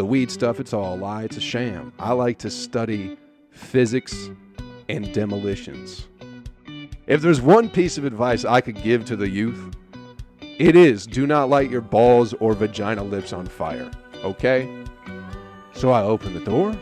The 0.00 0.06
weed 0.06 0.30
stuff, 0.30 0.60
it's 0.60 0.72
all 0.72 0.94
a 0.94 0.96
lie, 0.96 1.24
it's 1.24 1.36
a 1.36 1.42
sham. 1.42 1.92
I 1.98 2.12
like 2.12 2.38
to 2.38 2.48
study 2.48 3.18
physics 3.50 4.30
and 4.88 5.12
demolitions. 5.12 6.08
If 7.06 7.20
there's 7.20 7.42
one 7.42 7.68
piece 7.68 7.98
of 7.98 8.06
advice 8.06 8.46
I 8.46 8.62
could 8.62 8.82
give 8.82 9.04
to 9.04 9.14
the 9.14 9.28
youth, 9.28 9.76
it 10.40 10.74
is 10.74 11.06
do 11.06 11.26
not 11.26 11.50
light 11.50 11.70
your 11.70 11.82
balls 11.82 12.32
or 12.40 12.54
vagina 12.54 13.02
lips 13.04 13.34
on 13.34 13.44
fire, 13.44 13.90
okay? 14.24 14.74
So 15.74 15.90
I 15.90 16.00
open 16.00 16.32
the 16.32 16.40
door, 16.46 16.74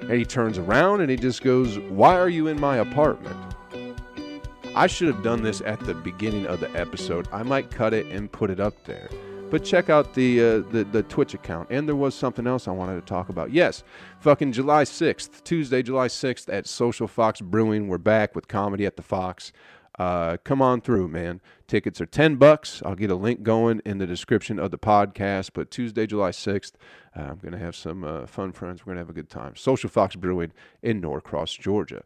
and 0.00 0.10
he 0.10 0.24
turns 0.24 0.58
around 0.58 1.00
and 1.00 1.08
he 1.08 1.16
just 1.16 1.44
goes, 1.44 1.78
Why 1.78 2.18
are 2.18 2.28
you 2.28 2.48
in 2.48 2.58
my 2.58 2.78
apartment? 2.78 3.36
I 4.74 4.88
should 4.88 5.06
have 5.06 5.22
done 5.22 5.44
this 5.44 5.60
at 5.60 5.78
the 5.78 5.94
beginning 5.94 6.48
of 6.48 6.58
the 6.58 6.70
episode. 6.72 7.28
I 7.30 7.44
might 7.44 7.70
cut 7.70 7.94
it 7.94 8.06
and 8.06 8.32
put 8.32 8.50
it 8.50 8.58
up 8.58 8.82
there. 8.82 9.08
But 9.50 9.64
check 9.64 9.88
out 9.88 10.12
the, 10.12 10.40
uh, 10.40 10.58
the 10.70 10.86
the 10.90 11.02
Twitch 11.04 11.32
account. 11.32 11.68
And 11.70 11.88
there 11.88 11.96
was 11.96 12.14
something 12.14 12.46
else 12.46 12.68
I 12.68 12.72
wanted 12.72 12.96
to 12.96 13.00
talk 13.00 13.30
about. 13.30 13.50
Yes, 13.50 13.82
fucking 14.20 14.52
July 14.52 14.84
6th, 14.84 15.42
Tuesday, 15.42 15.82
July 15.82 16.08
6th 16.08 16.52
at 16.52 16.66
Social 16.66 17.08
Fox 17.08 17.40
Brewing. 17.40 17.88
We're 17.88 17.96
back 17.96 18.34
with 18.34 18.46
comedy 18.46 18.84
at 18.84 18.96
the 18.96 19.02
Fox. 19.02 19.52
Uh, 19.98 20.36
come 20.44 20.60
on 20.60 20.80
through, 20.82 21.08
man. 21.08 21.40
Tickets 21.66 22.00
are 22.00 22.06
10 22.06 22.36
bucks. 22.36 22.82
I'll 22.84 22.94
get 22.94 23.10
a 23.10 23.16
link 23.16 23.42
going 23.42 23.80
in 23.84 23.98
the 23.98 24.06
description 24.06 24.58
of 24.58 24.70
the 24.70 24.78
podcast. 24.78 25.50
But 25.54 25.70
Tuesday, 25.70 26.06
July 26.06 26.30
6th, 26.30 26.72
uh, 27.16 27.22
I'm 27.22 27.38
to 27.38 27.58
have 27.58 27.74
some 27.74 28.04
uh, 28.04 28.26
fun 28.26 28.52
friends. 28.52 28.84
We're 28.84 28.94
to 28.94 29.00
have 29.00 29.10
a 29.10 29.14
good 29.14 29.30
time. 29.30 29.56
Social 29.56 29.88
Fox 29.88 30.14
Brewing 30.14 30.52
in 30.82 31.00
Norcross, 31.00 31.58
Georgia. 31.58 32.02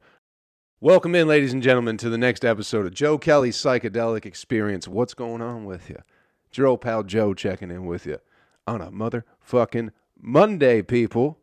Welcome 0.80 1.14
in, 1.14 1.28
ladies 1.28 1.52
and 1.52 1.62
gentlemen, 1.62 1.97
to 1.98 2.09
the 2.09 2.19
next 2.19 2.45
episode 2.45 2.86
of 2.86 2.95
Joe 2.95 3.19
Kelly's 3.19 3.56
Psychedelic 3.56 4.27
Experience. 4.27 4.88
What's 4.88 5.14
going 5.14 5.42
on 5.42 5.64
with 5.64 5.91
you? 5.91 5.98
It's 6.52 6.59
your 6.59 6.66
old 6.66 6.83
pal 6.83 7.02
Joe 7.02 7.33
checking 7.33 7.70
in 7.70 7.87
with 7.87 8.05
you 8.05 8.19
on 8.66 8.83
a 8.83 8.91
motherfucking 8.91 9.88
Monday, 10.20 10.83
people. 10.83 11.39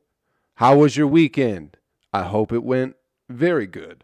How 0.53 0.77
was 0.77 0.97
your 0.97 1.07
weekend? 1.07 1.77
I 2.13 2.21
hope 2.21 2.51
it 2.51 2.63
went 2.63 2.95
very 3.27 3.65
good. 3.65 4.03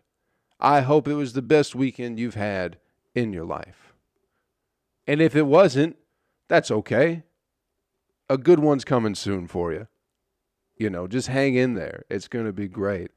I 0.60 0.82
hope 0.82 1.08
it 1.08 1.14
was 1.14 1.34
the 1.34 1.44
best 1.44 1.76
weekend 1.76 2.20
you've 2.20 2.34
had 2.34 2.80
in 3.14 3.34
your 3.34 3.46
life. 3.46 3.94
And 5.06 5.22
if 5.22 5.36
it 5.36 5.44
wasn't, 5.44 5.96
that's 6.48 6.72
okay. 6.72 7.22
A 8.28 8.40
good 8.40 8.60
one's 8.60 8.84
coming 8.84 9.14
soon 9.14 9.46
for 9.46 9.72
you. 9.72 9.88
You 10.76 10.90
know, 10.90 11.06
just 11.06 11.28
hang 11.28 11.54
in 11.54 11.76
there. 11.76 12.06
It's 12.10 12.28
going 12.28 12.46
to 12.48 12.52
be 12.52 12.68
great. 12.68 13.12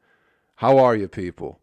How 0.57 0.77
are 0.77 0.95
you, 0.95 1.09
people? 1.09 1.59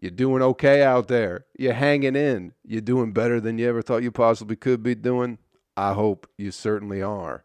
You 0.00 0.10
doing 0.10 0.42
okay 0.42 0.82
out 0.82 1.08
there? 1.08 1.44
You're 1.58 1.74
hanging 1.74 2.16
in? 2.16 2.54
You're 2.64 2.80
doing 2.80 3.12
better 3.12 3.38
than 3.38 3.58
you 3.58 3.68
ever 3.68 3.82
thought 3.82 4.02
you 4.02 4.10
possibly 4.10 4.56
could 4.56 4.82
be 4.82 4.94
doing? 4.94 5.36
I 5.76 5.92
hope 5.92 6.26
you 6.38 6.50
certainly 6.52 7.02
are. 7.02 7.44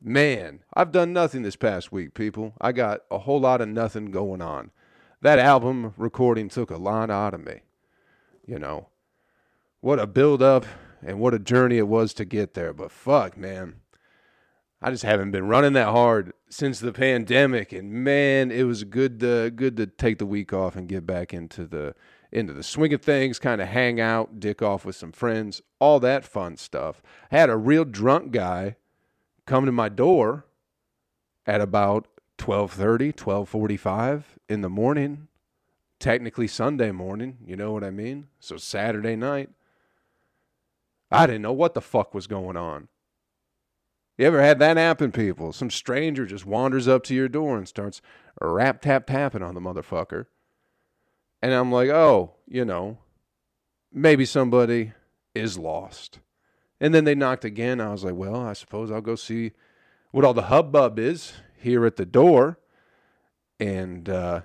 Man, 0.00 0.60
I've 0.72 0.92
done 0.92 1.12
nothing 1.12 1.42
this 1.42 1.56
past 1.56 1.90
week, 1.90 2.14
people. 2.14 2.54
I 2.60 2.70
got 2.70 3.00
a 3.10 3.18
whole 3.18 3.40
lot 3.40 3.60
of 3.60 3.68
nothing 3.68 4.12
going 4.12 4.40
on. 4.40 4.70
That 5.20 5.40
album 5.40 5.94
recording 5.96 6.48
took 6.48 6.70
a 6.70 6.76
lot 6.76 7.10
out 7.10 7.34
of 7.34 7.44
me. 7.44 7.62
You 8.46 8.60
know, 8.60 8.86
what 9.80 9.98
a 9.98 10.06
build 10.06 10.40
up 10.40 10.64
and 11.04 11.18
what 11.18 11.34
a 11.34 11.40
journey 11.40 11.78
it 11.78 11.88
was 11.88 12.14
to 12.14 12.24
get 12.24 12.54
there. 12.54 12.72
But 12.72 12.92
fuck, 12.92 13.36
man. 13.36 13.80
I 14.80 14.90
just 14.90 15.02
haven't 15.02 15.32
been 15.32 15.48
running 15.48 15.72
that 15.72 15.88
hard 15.88 16.32
since 16.48 16.78
the 16.78 16.92
pandemic, 16.92 17.72
and 17.72 17.90
man, 17.90 18.52
it 18.52 18.62
was 18.62 18.84
good 18.84 19.18
to 19.20 19.50
good 19.50 19.76
to 19.76 19.86
take 19.86 20.18
the 20.18 20.26
week 20.26 20.52
off 20.52 20.76
and 20.76 20.88
get 20.88 21.04
back 21.04 21.34
into 21.34 21.66
the 21.66 21.96
into 22.30 22.52
the 22.52 22.62
swing 22.62 22.92
of 22.92 23.02
things, 23.02 23.40
kind 23.40 23.60
of 23.60 23.68
hang 23.68 24.00
out, 24.00 24.38
dick 24.38 24.62
off 24.62 24.84
with 24.84 24.94
some 24.94 25.10
friends, 25.10 25.62
all 25.80 25.98
that 26.00 26.24
fun 26.24 26.56
stuff. 26.56 27.02
I 27.32 27.38
had 27.38 27.50
a 27.50 27.56
real 27.56 27.84
drunk 27.84 28.30
guy 28.30 28.76
come 29.46 29.66
to 29.66 29.72
my 29.72 29.88
door 29.88 30.46
at 31.44 31.60
about 31.60 32.06
12:30, 32.36 33.12
12:45 33.12 34.22
in 34.48 34.60
the 34.60 34.70
morning, 34.70 35.26
technically 35.98 36.46
Sunday 36.46 36.92
morning, 36.92 37.38
you 37.44 37.56
know 37.56 37.72
what 37.72 37.82
I 37.82 37.90
mean? 37.90 38.28
So 38.38 38.56
Saturday 38.56 39.16
night. 39.16 39.50
I 41.10 41.26
didn't 41.26 41.42
know 41.42 41.54
what 41.54 41.74
the 41.74 41.80
fuck 41.80 42.14
was 42.14 42.26
going 42.26 42.56
on. 42.56 42.88
You 44.18 44.26
ever 44.26 44.42
had 44.42 44.58
that 44.58 44.76
happen, 44.76 45.12
people? 45.12 45.52
Some 45.52 45.70
stranger 45.70 46.26
just 46.26 46.44
wanders 46.44 46.88
up 46.88 47.04
to 47.04 47.14
your 47.14 47.28
door 47.28 47.56
and 47.56 47.68
starts 47.68 48.02
rap 48.40 48.82
tap 48.82 49.06
tapping 49.06 49.44
on 49.44 49.54
the 49.54 49.60
motherfucker. 49.60 50.26
And 51.40 51.54
I'm 51.54 51.70
like, 51.70 51.88
oh, 51.88 52.34
you 52.48 52.64
know, 52.64 52.98
maybe 53.92 54.24
somebody 54.24 54.92
is 55.36 55.56
lost. 55.56 56.18
And 56.80 56.92
then 56.92 57.04
they 57.04 57.14
knocked 57.14 57.44
again. 57.44 57.80
I 57.80 57.92
was 57.92 58.02
like, 58.02 58.16
well, 58.16 58.36
I 58.36 58.54
suppose 58.54 58.90
I'll 58.90 59.00
go 59.00 59.14
see 59.14 59.52
what 60.10 60.24
all 60.24 60.34
the 60.34 60.42
hubbub 60.42 60.98
is 60.98 61.34
here 61.56 61.86
at 61.86 61.94
the 61.94 62.06
door. 62.06 62.58
And 63.60 64.08
uh, 64.08 64.40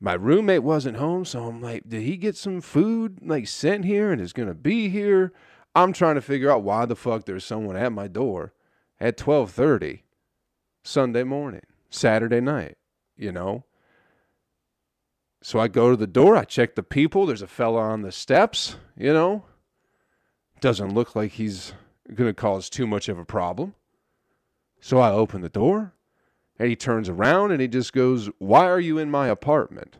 my 0.00 0.14
roommate 0.14 0.62
wasn't 0.62 0.98
home. 0.98 1.24
So 1.24 1.44
I'm 1.44 1.60
like, 1.60 1.88
did 1.88 2.02
he 2.02 2.16
get 2.16 2.36
some 2.36 2.60
food 2.60 3.18
like 3.20 3.48
sent 3.48 3.84
here 3.84 4.12
and 4.12 4.20
is 4.20 4.32
going 4.32 4.48
to 4.48 4.54
be 4.54 4.90
here? 4.90 5.32
I'm 5.74 5.92
trying 5.92 6.14
to 6.14 6.20
figure 6.20 6.50
out 6.50 6.62
why 6.62 6.86
the 6.86 6.96
fuck 6.96 7.24
there's 7.24 7.44
someone 7.44 7.76
at 7.76 7.92
my 7.92 8.06
door 8.06 8.52
at 9.00 9.16
12:30 9.16 10.02
Sunday 10.84 11.24
morning, 11.24 11.62
Saturday 11.90 12.40
night, 12.40 12.76
you 13.16 13.32
know? 13.32 13.64
So 15.42 15.58
I 15.58 15.68
go 15.68 15.90
to 15.90 15.96
the 15.96 16.06
door, 16.06 16.36
I 16.36 16.44
check 16.44 16.74
the 16.74 16.82
people, 16.82 17.26
there's 17.26 17.42
a 17.42 17.46
fella 17.46 17.80
on 17.80 18.02
the 18.02 18.12
steps, 18.12 18.76
you 18.96 19.12
know? 19.12 19.44
Doesn't 20.60 20.94
look 20.94 21.16
like 21.16 21.32
he's 21.32 21.74
going 22.06 22.30
to 22.30 22.34
cause 22.34 22.70
too 22.70 22.86
much 22.86 23.08
of 23.08 23.18
a 23.18 23.24
problem. 23.24 23.74
So 24.80 24.98
I 24.98 25.10
open 25.10 25.40
the 25.40 25.48
door, 25.48 25.94
and 26.58 26.68
he 26.68 26.76
turns 26.76 27.08
around 27.08 27.50
and 27.50 27.60
he 27.60 27.68
just 27.68 27.92
goes, 27.92 28.28
"Why 28.38 28.66
are 28.66 28.80
you 28.80 28.98
in 28.98 29.10
my 29.10 29.28
apartment?" 29.28 29.98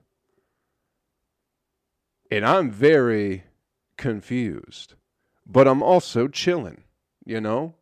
And 2.30 2.44
I'm 2.46 2.70
very 2.70 3.44
confused 3.96 4.94
but 5.46 5.68
I'm 5.68 5.82
also 5.82 6.28
chilling, 6.28 6.84
you 7.24 7.40
know? 7.40 7.74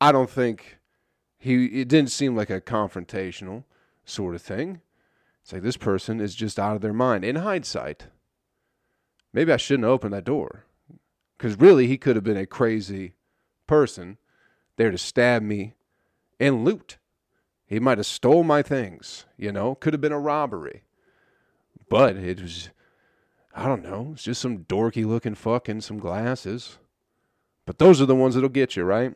I 0.00 0.12
don't 0.12 0.30
think 0.30 0.78
he 1.38 1.66
it 1.66 1.88
didn't 1.88 2.10
seem 2.10 2.36
like 2.36 2.50
a 2.50 2.60
confrontational 2.60 3.64
sort 4.04 4.34
of 4.34 4.42
thing. 4.42 4.80
It's 5.42 5.52
like 5.52 5.62
this 5.62 5.76
person 5.76 6.20
is 6.20 6.34
just 6.34 6.58
out 6.58 6.76
of 6.76 6.82
their 6.82 6.92
mind. 6.92 7.24
In 7.24 7.36
hindsight, 7.36 8.08
maybe 9.32 9.52
I 9.52 9.56
shouldn't 9.56 9.86
open 9.86 10.10
that 10.12 10.24
door. 10.24 10.64
Cuz 11.38 11.58
really 11.58 11.86
he 11.86 11.98
could 11.98 12.16
have 12.16 12.24
been 12.24 12.36
a 12.36 12.46
crazy 12.46 13.14
person 13.66 14.18
there 14.76 14.90
to 14.90 14.98
stab 14.98 15.42
me 15.42 15.74
and 16.38 16.64
loot. 16.64 16.98
He 17.66 17.80
might 17.80 17.98
have 17.98 18.06
stole 18.06 18.44
my 18.44 18.62
things, 18.62 19.26
you 19.36 19.50
know? 19.50 19.74
Could 19.74 19.92
have 19.94 20.00
been 20.00 20.12
a 20.12 20.20
robbery. 20.20 20.82
But 21.88 22.16
it 22.16 22.40
was 22.42 22.70
I 23.54 23.66
don't 23.66 23.82
know, 23.82 24.10
it's 24.12 24.24
just 24.24 24.42
some 24.42 24.64
dorky 24.64 25.06
looking 25.06 25.34
fuck 25.34 25.68
in 25.68 25.80
some 25.80 25.98
glasses 25.98 26.78
but 27.66 27.78
those 27.78 28.00
are 28.00 28.06
the 28.06 28.14
ones 28.14 28.34
that'll 28.34 28.48
get 28.48 28.76
you, 28.76 28.84
right? 28.84 29.14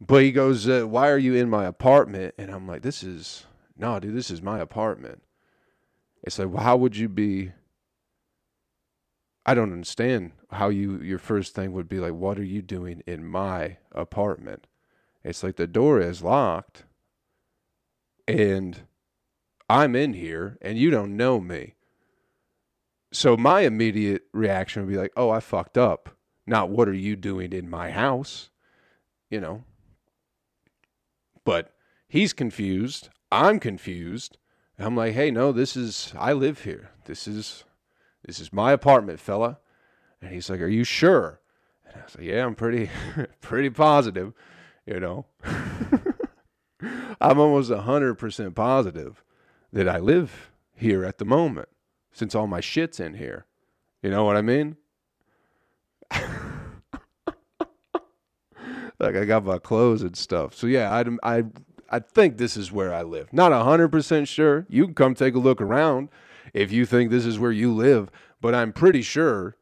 But 0.00 0.22
he 0.22 0.32
goes, 0.32 0.68
uh, 0.68 0.84
Why 0.88 1.10
are 1.10 1.18
you 1.18 1.34
in 1.34 1.48
my 1.48 1.66
apartment? 1.66 2.34
And 2.38 2.50
I'm 2.50 2.66
like, 2.66 2.82
This 2.82 3.02
is, 3.02 3.44
no, 3.76 4.00
dude, 4.00 4.16
this 4.16 4.30
is 4.30 4.42
my 4.42 4.58
apartment. 4.58 5.22
It's 6.22 6.38
like, 6.38 6.48
well, 6.48 6.62
how 6.62 6.76
would 6.76 6.96
you 6.96 7.08
be? 7.08 7.52
I 9.44 9.54
don't 9.54 9.72
understand 9.72 10.32
how 10.50 10.70
you, 10.70 11.00
your 11.00 11.18
first 11.18 11.54
thing 11.54 11.72
would 11.72 11.88
be 11.88 12.00
like, 12.00 12.14
What 12.14 12.38
are 12.38 12.44
you 12.44 12.62
doing 12.62 13.02
in 13.06 13.24
my 13.24 13.76
apartment? 13.92 14.66
It's 15.22 15.42
like 15.42 15.56
the 15.56 15.66
door 15.66 16.00
is 16.00 16.22
locked 16.22 16.84
and 18.28 18.82
I'm 19.68 19.96
in 19.96 20.14
here 20.14 20.56
and 20.62 20.78
you 20.78 20.90
don't 20.90 21.16
know 21.16 21.40
me. 21.40 21.74
So 23.12 23.36
my 23.36 23.60
immediate 23.60 24.22
reaction 24.32 24.82
would 24.82 24.92
be 24.92 24.98
like, 24.98 25.12
Oh, 25.16 25.30
I 25.30 25.40
fucked 25.40 25.76
up 25.76 26.15
not 26.46 26.70
what 26.70 26.88
are 26.88 26.94
you 26.94 27.16
doing 27.16 27.52
in 27.52 27.68
my 27.68 27.90
house? 27.90 28.50
You 29.30 29.40
know. 29.40 29.64
But 31.44 31.72
he's 32.08 32.32
confused. 32.32 33.08
I'm 33.30 33.58
confused. 33.58 34.38
I'm 34.78 34.96
like, 34.96 35.14
hey, 35.14 35.30
no, 35.30 35.52
this 35.52 35.76
is 35.76 36.12
I 36.16 36.32
live 36.32 36.62
here. 36.62 36.90
This 37.06 37.26
is 37.26 37.64
this 38.26 38.40
is 38.40 38.52
my 38.52 38.72
apartment, 38.72 39.20
fella. 39.20 39.58
And 40.20 40.30
he's 40.30 40.50
like, 40.50 40.60
Are 40.60 40.68
you 40.68 40.84
sure? 40.84 41.40
And 41.86 42.00
I 42.00 42.04
was 42.04 42.16
like, 42.16 42.26
Yeah, 42.26 42.44
I'm 42.44 42.54
pretty 42.54 42.90
pretty 43.40 43.70
positive, 43.70 44.32
you 44.84 45.00
know. 45.00 45.26
I'm 47.20 47.38
almost 47.38 47.72
hundred 47.72 48.16
percent 48.16 48.54
positive 48.54 49.22
that 49.72 49.88
I 49.88 49.98
live 49.98 50.50
here 50.74 51.04
at 51.04 51.18
the 51.18 51.24
moment, 51.24 51.68
since 52.12 52.34
all 52.34 52.46
my 52.46 52.60
shit's 52.60 53.00
in 53.00 53.14
here. 53.14 53.46
You 54.02 54.10
know 54.10 54.24
what 54.24 54.36
I 54.36 54.42
mean? 54.42 54.76
Like 58.98 59.16
I 59.16 59.24
got 59.24 59.44
my 59.44 59.58
clothes 59.58 60.02
and 60.02 60.16
stuff. 60.16 60.54
So 60.54 60.66
yeah, 60.66 60.92
I 60.92 61.36
I 61.38 61.44
I 61.90 61.98
think 61.98 62.36
this 62.36 62.56
is 62.56 62.72
where 62.72 62.92
I 62.92 63.02
live. 63.02 63.32
Not 63.32 63.52
hundred 63.52 63.88
percent 63.88 64.28
sure. 64.28 64.66
You 64.68 64.86
can 64.86 64.94
come 64.94 65.14
take 65.14 65.34
a 65.34 65.38
look 65.38 65.60
around 65.60 66.08
if 66.52 66.72
you 66.72 66.86
think 66.86 67.10
this 67.10 67.26
is 67.26 67.38
where 67.38 67.52
you 67.52 67.72
live, 67.72 68.10
but 68.40 68.54
I'm 68.54 68.72
pretty 68.72 69.02
sure, 69.02 69.56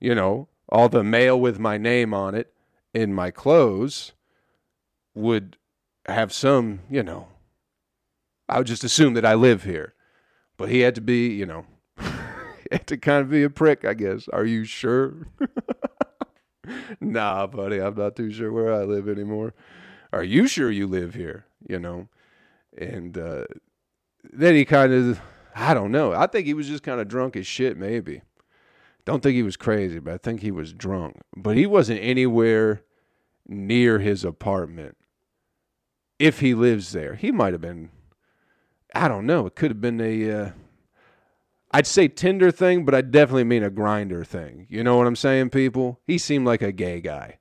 you 0.00 0.14
know, 0.14 0.48
all 0.68 0.88
the 0.88 1.04
mail 1.04 1.40
with 1.40 1.58
my 1.58 1.78
name 1.78 2.12
on 2.14 2.34
it 2.34 2.52
in 2.94 3.14
my 3.14 3.30
clothes 3.30 4.12
would 5.14 5.56
have 6.06 6.32
some, 6.32 6.80
you 6.90 7.02
know, 7.02 7.28
I 8.48 8.58
would 8.58 8.66
just 8.66 8.84
assume 8.84 9.14
that 9.14 9.24
I 9.24 9.34
live 9.34 9.64
here. 9.64 9.94
But 10.56 10.68
he 10.68 10.80
had 10.80 10.94
to 10.96 11.00
be, 11.00 11.28
you 11.28 11.46
know, 11.46 11.66
had 11.98 12.86
to 12.86 12.96
kind 12.96 13.22
of 13.22 13.30
be 13.30 13.42
a 13.42 13.50
prick, 13.50 13.84
I 13.84 13.94
guess. 13.94 14.28
Are 14.28 14.44
you 14.44 14.64
sure? 14.64 15.28
nah, 17.00 17.46
buddy, 17.46 17.80
I'm 17.80 17.94
not 17.94 18.16
too 18.16 18.30
sure 18.30 18.52
where 18.52 18.72
I 18.72 18.84
live 18.84 19.08
anymore. 19.08 19.54
Are 20.12 20.24
you 20.24 20.46
sure 20.46 20.70
you 20.70 20.86
live 20.86 21.14
here? 21.14 21.46
You 21.66 21.78
know? 21.78 22.08
And 22.76 23.16
uh, 23.18 23.44
then 24.32 24.54
he 24.54 24.64
kind 24.64 24.92
of, 24.92 25.20
I 25.54 25.74
don't 25.74 25.92
know. 25.92 26.12
I 26.12 26.26
think 26.26 26.46
he 26.46 26.54
was 26.54 26.68
just 26.68 26.82
kind 26.82 27.00
of 27.00 27.08
drunk 27.08 27.36
as 27.36 27.46
shit, 27.46 27.76
maybe. 27.76 28.22
Don't 29.04 29.22
think 29.22 29.34
he 29.34 29.42
was 29.42 29.56
crazy, 29.56 29.98
but 29.98 30.14
I 30.14 30.18
think 30.18 30.40
he 30.40 30.50
was 30.50 30.72
drunk. 30.72 31.20
But 31.36 31.56
he 31.56 31.66
wasn't 31.66 32.00
anywhere 32.02 32.82
near 33.46 33.98
his 33.98 34.24
apartment. 34.24 34.96
If 36.18 36.38
he 36.40 36.54
lives 36.54 36.92
there, 36.92 37.16
he 37.16 37.32
might 37.32 37.52
have 37.52 37.60
been. 37.60 37.90
I 38.94 39.08
don't 39.08 39.26
know. 39.26 39.46
It 39.46 39.56
could 39.56 39.72
have 39.72 39.80
been 39.80 40.00
a. 40.00 40.30
Uh, 40.30 40.50
I'd 41.72 41.86
say 41.86 42.08
Tinder 42.08 42.50
thing, 42.50 42.84
but 42.84 42.94
I 42.94 43.00
definitely 43.00 43.44
mean 43.44 43.62
a 43.62 43.70
Grindr 43.70 44.26
thing. 44.26 44.66
You 44.68 44.84
know 44.84 44.96
what 44.96 45.06
I'm 45.06 45.16
saying, 45.16 45.50
people? 45.50 46.00
He 46.06 46.18
seemed 46.18 46.46
like 46.46 46.62
a 46.62 46.72
gay 46.72 47.00
guy. 47.00 47.38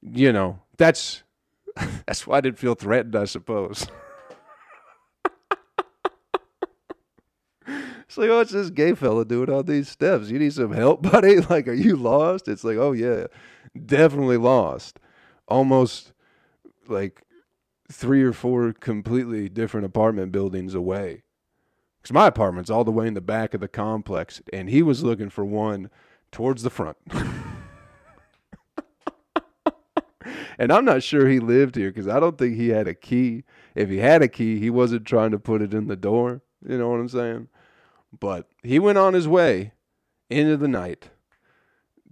You 0.00 0.32
know, 0.32 0.60
that's 0.78 1.22
that's 2.06 2.26
why 2.26 2.38
I 2.38 2.40
didn't 2.40 2.58
feel 2.58 2.74
threatened, 2.74 3.16
I 3.16 3.24
suppose. 3.24 3.86
It's 8.12 8.18
like, 8.18 8.28
oh, 8.28 8.36
what's 8.36 8.52
this 8.52 8.68
gay 8.68 8.92
fella 8.94 9.24
doing 9.24 9.48
on 9.48 9.64
these 9.64 9.88
steps? 9.88 10.28
You 10.28 10.38
need 10.38 10.52
some 10.52 10.72
help, 10.72 11.00
buddy? 11.10 11.40
Like, 11.40 11.66
are 11.66 11.72
you 11.72 11.96
lost? 11.96 12.46
It's 12.46 12.62
like, 12.62 12.76
oh, 12.76 12.92
yeah, 12.92 13.28
definitely 13.86 14.36
lost. 14.36 15.00
Almost 15.48 16.12
like 16.88 17.22
three 17.90 18.22
or 18.22 18.34
four 18.34 18.74
completely 18.74 19.48
different 19.48 19.86
apartment 19.86 20.30
buildings 20.30 20.74
away. 20.74 21.22
Because 22.02 22.14
my 22.14 22.26
apartment's 22.26 22.68
all 22.68 22.82
the 22.82 22.90
way 22.90 23.06
in 23.06 23.14
the 23.14 23.20
back 23.20 23.54
of 23.54 23.60
the 23.60 23.68
complex, 23.68 24.42
and 24.52 24.68
he 24.68 24.82
was 24.82 25.04
looking 25.04 25.30
for 25.30 25.44
one 25.44 25.88
towards 26.32 26.64
the 26.64 26.70
front. 26.70 26.96
and 30.58 30.72
I'm 30.72 30.84
not 30.84 31.04
sure 31.04 31.28
he 31.28 31.38
lived 31.38 31.76
here 31.76 31.90
because 31.90 32.08
I 32.08 32.18
don't 32.18 32.36
think 32.36 32.56
he 32.56 32.70
had 32.70 32.88
a 32.88 32.94
key. 32.94 33.44
If 33.76 33.88
he 33.88 33.98
had 33.98 34.20
a 34.20 34.28
key, 34.28 34.58
he 34.58 34.68
wasn't 34.68 35.06
trying 35.06 35.30
to 35.30 35.38
put 35.38 35.62
it 35.62 35.72
in 35.72 35.86
the 35.86 35.94
door. 35.94 36.42
You 36.66 36.76
know 36.76 36.88
what 36.88 36.98
I'm 36.98 37.08
saying? 37.08 37.46
But 38.18 38.48
he 38.64 38.80
went 38.80 38.98
on 38.98 39.14
his 39.14 39.28
way 39.28 39.72
into 40.28 40.56
the 40.56 40.68
night 40.68 41.10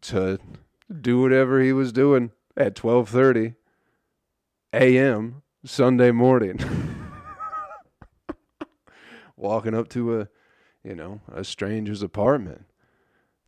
to 0.02 0.38
do 1.00 1.20
whatever 1.20 1.60
he 1.60 1.72
was 1.72 1.92
doing 1.92 2.30
at 2.56 2.76
12:30 2.76 3.56
a.m. 4.72 5.42
Sunday 5.64 6.12
morning. 6.12 6.60
Walking 9.40 9.74
up 9.74 9.88
to 9.90 10.20
a, 10.20 10.28
you 10.84 10.94
know, 10.94 11.22
a 11.32 11.44
stranger's 11.44 12.02
apartment. 12.02 12.66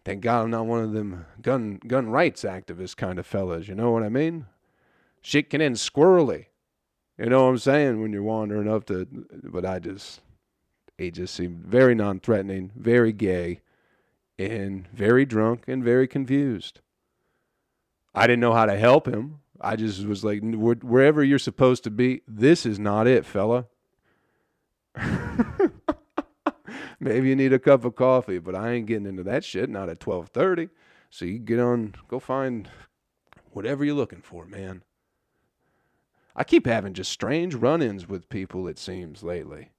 Thank 0.07 0.23
God 0.23 0.45
I'm 0.45 0.51
not 0.51 0.67
one 0.67 0.83
of 0.83 0.93
them 0.93 1.27
gun 1.43 1.79
gun 1.87 2.09
rights 2.09 2.45
activist 2.45 2.97
kind 2.97 3.19
of 3.19 3.27
fellas. 3.27 3.69
You 3.69 3.75
know 3.75 3.91
what 3.91 4.03
I 4.03 4.09
mean? 4.09 4.47
Shit 5.21 5.51
can 5.51 5.61
end 5.61 5.77
squirrely. 5.77 6.47
You 7.19 7.27
know 7.27 7.45
what 7.45 7.51
I'm 7.51 7.59
saying 7.59 8.01
when 8.01 8.11
you're 8.11 8.23
wandering 8.23 8.69
up 8.69 8.87
to. 8.87 9.07
But 9.45 9.67
I 9.67 9.79
just 9.79 10.23
he 10.97 11.11
just 11.11 11.35
seemed 11.35 11.65
very 11.65 11.95
non 11.95 12.21
threatening, 12.21 12.73
very 12.75 13.13
gay, 13.13 13.61
and 14.39 14.89
very 14.89 15.27
drunk 15.27 15.65
and 15.69 15.85
very 15.85 16.09
confused. 16.09 16.81
I 18.15 18.27
didn't 18.27 18.41
know 18.41 18.55
how 18.55 18.65
to 18.67 18.79
help 18.79 19.07
him. 19.07 19.41
I 19.61 19.77
just 19.77 20.07
was 20.07 20.25
like, 20.25 20.41
wherever 20.43 21.23
you're 21.23 21.39
supposed 21.39 21.85
to 21.85 21.91
be, 21.91 22.23
this 22.27 22.67
is 22.67 22.79
not 22.79 23.07
it, 23.07 23.25
fella. 23.27 23.67
Maybe 27.03 27.31
you 27.31 27.37
need 27.37 27.53
a 27.53 27.59
cup 27.59 27.85
of 27.85 27.97
coffee, 27.97 28.39
but 28.39 28.55
I 28.55 28.71
ain't 28.71 28.87
getting 28.87 29.07
into 29.07 29.25
that 29.25 29.45
shit. 29.45 29.69
Not 29.69 29.89
at 29.89 29.99
twelve 29.99 30.29
thirty. 30.29 30.69
So 31.11 31.25
you 31.25 31.41
get 31.41 31.59
on, 31.59 31.97
go 32.07 32.21
find 32.21 32.71
whatever 33.51 33.85
you're 33.85 33.97
looking 33.97 34.23
for, 34.23 34.47
man. 34.47 34.85
I 36.37 36.45
keep 36.45 36.65
having 36.65 36.95
just 36.95 37.11
strange 37.11 37.57
run-ins 37.57 38.09
with 38.09 38.29
people. 38.29 38.69
It 38.69 38.79
seems 38.79 39.25
lately. 39.25 39.73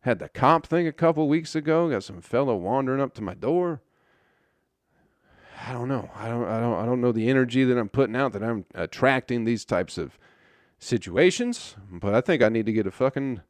Had 0.00 0.18
the 0.18 0.28
comp 0.28 0.66
thing 0.66 0.88
a 0.88 0.92
couple 0.92 1.28
weeks 1.28 1.54
ago. 1.54 1.88
Got 1.88 2.02
some 2.02 2.20
fellow 2.20 2.56
wandering 2.56 3.00
up 3.00 3.14
to 3.14 3.22
my 3.22 3.34
door. 3.34 3.80
I 5.66 5.72
don't 5.72 5.88
know. 5.88 6.10
I 6.16 6.28
don't. 6.28 6.44
I 6.44 6.58
don't. 6.58 6.74
I 6.74 6.84
don't 6.84 7.00
know 7.00 7.12
the 7.12 7.30
energy 7.30 7.62
that 7.62 7.78
I'm 7.78 7.88
putting 7.88 8.16
out 8.16 8.32
that 8.32 8.42
I'm 8.42 8.66
attracting 8.74 9.44
these 9.44 9.64
types 9.64 9.96
of 9.96 10.18
situations. 10.80 11.76
But 11.88 12.14
I 12.14 12.20
think 12.20 12.42
I 12.42 12.48
need 12.48 12.66
to 12.66 12.72
get 12.72 12.88
a 12.88 12.90
fucking 12.90 13.42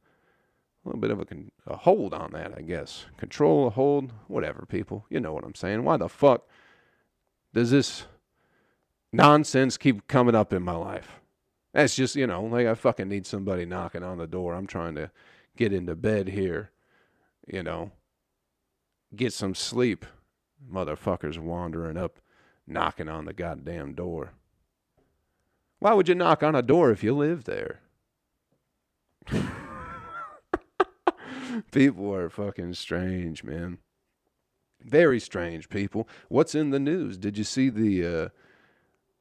a 0.85 0.89
little 0.89 1.01
bit 1.01 1.11
of 1.11 1.21
a, 1.21 1.73
a 1.73 1.77
hold 1.77 2.13
on 2.13 2.33
that. 2.33 2.53
I 2.57 2.61
guess 2.61 3.07
control, 3.17 3.67
a 3.67 3.71
hold, 3.71 4.13
whatever. 4.29 4.67
People, 4.69 5.07
you 5.09 5.21
know 5.21 5.33
what 5.33 5.45
I'm 5.45 5.55
saying. 5.55 5.85
Why 5.85 5.97
the 5.97 6.09
fuck 6.09 6.47
does 7.53 7.71
this 7.71 8.05
nonsense 9.13 9.77
keep 9.77 10.07
coming 10.09 10.35
up 10.35 10.53
in 10.53 10.63
my 10.63 10.77
life? 10.77 11.21
That's 11.73 11.95
just 11.95 12.17
you 12.17 12.27
know 12.27 12.43
like 12.45 12.67
I 12.67 12.75
fucking 12.75 13.09
need 13.09 13.27
somebody 13.27 13.65
knocking 13.65 14.03
on 14.03 14.19
the 14.19 14.27
door. 14.27 14.55
I'm 14.55 14.67
trying 14.67 14.95
to 14.97 15.11
get 15.57 15.73
into 15.73 15.95
bed 15.95 16.29
here, 16.29 16.71
you 17.47 17.63
know, 17.63 17.93
get 19.15 19.33
some 19.33 19.55
sleep. 19.55 20.05
Motherfuckers 20.73 21.39
wandering 21.39 21.99
up, 21.99 22.19
knocking 22.67 23.09
on 23.09 23.27
the 23.27 23.35
goddamn 23.35 23.95
door. 23.95 24.33
Why 25.79 25.93
would 25.93 26.09
you 26.09 26.15
knock 26.15 26.43
on 26.43 26.55
a 26.55 26.63
door 26.63 26.91
if 26.91 27.05
you 27.05 27.15
live 27.15 27.45
there? 27.45 27.81
people 31.73 32.13
are 32.15 32.29
fucking 32.29 32.75
strange, 32.75 33.45
man. 33.45 33.79
Very 34.83 35.19
strange 35.19 35.69
people. 35.69 36.09
What's 36.29 36.55
in 36.55 36.71
the 36.71 36.79
news? 36.79 37.17
Did 37.17 37.39
you 37.39 37.45
see 37.45 37.71
the 37.71 38.07
uh, 38.07 38.29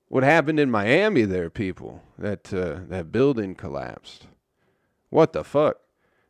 what 0.08 0.24
happened 0.24 0.60
in 0.60 0.70
Miami 0.70 1.24
there, 1.24 1.50
people? 1.50 2.04
That 2.18 2.54
uh, 2.54 2.80
that 2.90 3.12
building 3.12 3.56
collapsed. 3.56 4.28
What 5.10 5.34
the 5.34 5.44
fuck? 5.44 5.78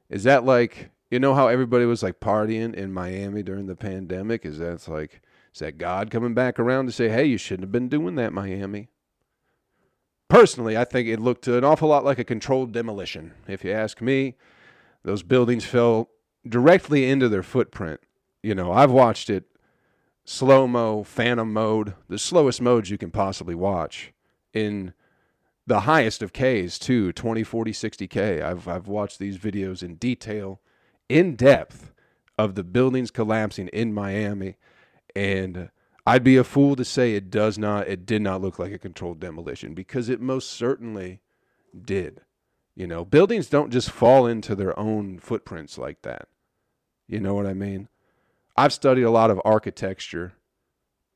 Is 0.10 0.24
that 0.24 0.46
like 0.46 0.92
you 1.10 1.20
know 1.20 1.34
how 1.34 1.48
everybody 1.48 1.86
was 1.86 2.04
like 2.04 2.20
partying 2.20 2.74
in 2.74 2.94
Miami 2.94 3.44
during 3.44 3.68
the 3.68 3.76
pandemic? 3.76 4.46
Is 4.46 4.60
that 4.60 4.88
like 4.88 5.22
is 5.54 5.60
that 5.60 5.78
God 5.78 6.12
coming 6.12 6.34
back 6.34 6.60
around 6.60 6.86
to 6.86 6.92
say, 6.92 7.10
"Hey, 7.10 7.26
you 7.26 7.38
shouldn't 7.38 7.64
have 7.64 7.72
been 7.72 7.90
doing 7.90 8.16
that, 8.16 8.34
Miami"? 8.34 8.90
Personally, 10.28 10.76
I 10.76 10.84
think 10.84 11.08
it 11.08 11.20
looked 11.20 11.48
an 11.48 11.64
awful 11.64 11.90
lot 11.90 12.04
like 12.04 12.18
a 12.18 12.24
controlled 12.24 12.72
demolition. 12.72 13.34
If 13.48 13.64
you 13.64 13.72
ask 13.72 14.02
me, 14.02 14.36
those 15.04 15.24
buildings 15.24 15.66
fell 15.66 16.10
directly 16.48 17.10
into 17.10 17.30
their 17.30 17.44
footprint. 17.44 18.00
You 18.42 18.56
know, 18.56 18.72
I've 18.72 18.92
watched 18.92 19.30
it 19.30 19.46
slow 20.26 20.68
mo, 20.68 21.04
phantom 21.04 21.54
mode, 21.54 21.94
the 22.08 22.20
slowest 22.20 22.62
modes 22.62 22.90
you 22.90 22.98
can 22.98 23.12
possibly 23.12 23.56
watch 23.56 24.14
in 24.54 24.94
the 25.66 25.82
highest 25.82 26.22
of 26.22 26.34
Ks 26.34 26.78
too 26.78 27.12
20, 27.14 27.44
40, 27.44 27.72
60K. 27.72 28.42
I've, 28.42 28.68
I've 28.68 28.88
watched 28.88 29.20
these 29.20 29.38
videos 29.38 29.82
in 29.82 29.96
detail, 29.96 30.62
in 31.10 31.36
depth, 31.36 31.94
of 32.38 32.56
the 32.56 32.64
buildings 32.64 33.12
collapsing 33.12 33.68
in 33.70 33.94
Miami. 33.94 34.56
And 35.16 35.70
I'd 36.06 36.24
be 36.24 36.38
a 36.38 36.44
fool 36.44 36.76
to 36.76 36.86
say 36.86 37.14
it 37.14 37.30
does 37.30 37.58
not, 37.58 37.88
it 37.88 38.06
did 38.06 38.22
not 38.22 38.42
look 38.42 38.60
like 38.60 38.72
a 38.72 38.80
controlled 38.80 39.20
demolition 39.20 39.74
because 39.74 40.10
it 40.10 40.20
most 40.20 40.50
certainly 40.50 41.22
did. 41.80 42.22
You 42.76 42.88
know, 42.88 43.06
buildings 43.06 43.48
don't 43.48 43.72
just 43.72 43.92
fall 43.92 44.26
into 44.26 44.56
their 44.56 44.78
own 44.80 45.20
footprints 45.20 45.78
like 45.78 46.02
that. 46.02 46.28
You 47.08 47.20
know 47.20 47.36
what 47.36 47.46
I 47.46 47.54
mean? 47.54 47.88
I've 48.56 48.74
studied 48.74 49.04
a 49.04 49.12
lot 49.12 49.30
of 49.30 49.42
architecture 49.46 50.34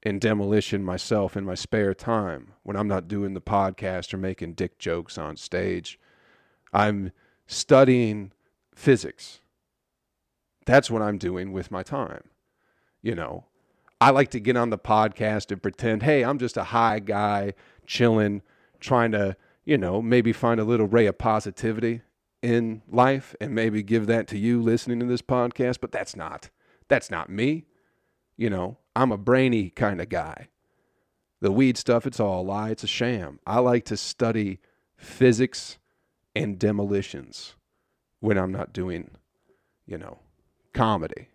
and 0.04 0.22
demolition 0.22 0.84
myself 0.84 1.36
in 1.36 1.44
my 1.44 1.56
spare 1.56 1.94
time 1.94 2.54
when 2.64 2.78
I'm 2.78 2.88
not 2.88 3.08
doing 3.08 3.34
the 3.34 3.42
podcast 3.42 4.14
or 4.14 4.18
making 4.18 4.54
dick 4.54 4.78
jokes 4.78 5.18
on 5.18 5.38
stage. 5.38 6.00
I'm 6.72 7.12
studying 7.48 8.32
physics. 8.76 9.40
That's 10.66 10.92
what 10.92 11.02
I'm 11.02 11.18
doing 11.18 11.52
with 11.52 11.72
my 11.72 11.82
time. 11.82 12.26
You 13.02 13.16
know, 13.16 13.46
I 14.00 14.12
like 14.12 14.30
to 14.32 14.40
get 14.40 14.58
on 14.58 14.70
the 14.70 14.78
podcast 14.78 15.52
and 15.52 15.62
pretend, 15.62 16.04
hey, 16.04 16.24
I'm 16.24 16.38
just 16.38 16.58
a 16.58 16.66
high 16.66 17.00
guy 17.00 17.54
chilling, 17.86 18.44
trying 18.80 19.12
to, 19.14 19.36
you 19.68 19.78
know, 19.78 20.02
maybe 20.02 20.32
find 20.32 20.62
a 20.62 20.64
little 20.64 20.88
ray 20.88 21.08
of 21.08 21.18
positivity 21.18 22.00
in 22.42 22.82
life 22.90 23.36
and 23.42 23.54
maybe 23.54 23.84
give 23.84 24.08
that 24.08 24.26
to 24.26 24.38
you 24.38 24.62
listening 24.62 24.98
to 25.02 25.06
this 25.06 25.22
podcast, 25.22 25.80
but 25.82 25.92
that's 25.92 26.16
not 26.16 26.50
that's 26.88 27.12
not 27.12 27.30
me. 27.30 27.66
You 28.38 28.50
know, 28.50 28.78
I'm 28.96 29.12
a 29.12 29.18
brainy 29.18 29.70
kind 29.70 30.00
of 30.00 30.08
guy. 30.08 30.48
The 31.42 31.52
weed 31.52 31.78
stuff, 31.78 32.08
it's 32.08 32.20
all 32.20 32.42
a 32.42 32.44
lie. 32.44 32.70
It's 32.70 32.86
a 32.86 32.88
sham. 32.88 33.42
I 33.46 33.60
like 33.60 33.84
to 33.86 33.98
study 33.98 34.60
physics 34.96 35.78
and 36.34 36.58
demolitions 36.58 37.56
when 38.22 38.38
I'm 38.38 38.54
not 38.54 38.72
doing, 38.72 39.12
you 39.86 39.98
know, 39.98 40.20
comedy. 40.74 41.28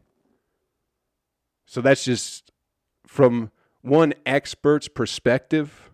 So 1.66 1.82
that's 1.82 2.04
just 2.04 2.50
from 3.06 3.50
one 3.82 4.14
expert's 4.24 4.88
perspective 4.88 5.90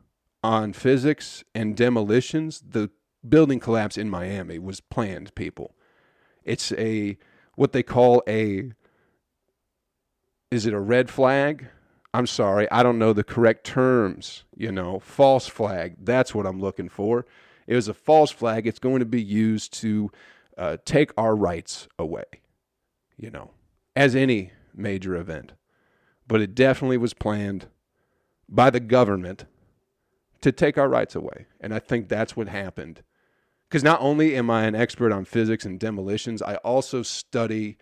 on 0.48 0.72
physics 0.72 1.44
and 1.54 1.76
demolitions, 1.76 2.62
the 2.66 2.88
building 3.28 3.60
collapse 3.60 3.98
in 3.98 4.08
Miami 4.08 4.58
was 4.58 4.80
planned, 4.80 5.34
people. 5.34 5.74
It's 6.42 6.72
a 6.72 7.18
what 7.56 7.72
they 7.72 7.82
call 7.82 8.22
a 8.26 8.72
is 10.50 10.64
it 10.64 10.72
a 10.72 10.80
red 10.80 11.10
flag? 11.10 11.68
I'm 12.14 12.26
sorry, 12.26 12.66
I 12.70 12.82
don't 12.82 12.98
know 12.98 13.12
the 13.12 13.24
correct 13.24 13.66
terms, 13.66 14.44
you 14.56 14.72
know, 14.72 15.00
false 15.00 15.46
flag. 15.46 15.96
That's 16.00 16.34
what 16.34 16.46
I'm 16.46 16.60
looking 16.60 16.88
for. 16.88 17.26
It 17.66 17.74
was 17.74 17.86
a 17.86 17.92
false 17.92 18.30
flag. 18.30 18.66
It's 18.66 18.78
going 18.78 19.00
to 19.00 19.04
be 19.04 19.22
used 19.22 19.74
to 19.80 20.10
uh, 20.56 20.78
take 20.86 21.12
our 21.18 21.36
rights 21.36 21.88
away, 21.98 22.24
you 23.18 23.30
know, 23.30 23.50
as 23.94 24.16
any 24.16 24.52
major 24.74 25.14
event. 25.14 25.52
But 26.26 26.40
it 26.40 26.54
definitely 26.54 26.96
was 26.96 27.12
planned 27.12 27.66
by 28.48 28.70
the 28.70 28.80
government 28.80 29.44
to 30.40 30.52
take 30.52 30.78
our 30.78 30.88
rights 30.88 31.14
away. 31.14 31.46
And 31.60 31.74
I 31.74 31.78
think 31.78 32.08
that's 32.08 32.36
what 32.36 32.48
happened. 32.48 33.02
Because 33.68 33.84
not 33.84 34.00
only 34.00 34.34
am 34.34 34.50
I 34.50 34.64
an 34.64 34.74
expert 34.74 35.12
on 35.12 35.24
physics 35.24 35.64
and 35.64 35.78
demolitions, 35.78 36.40
I 36.40 36.56
also 36.56 37.02
study 37.02 37.76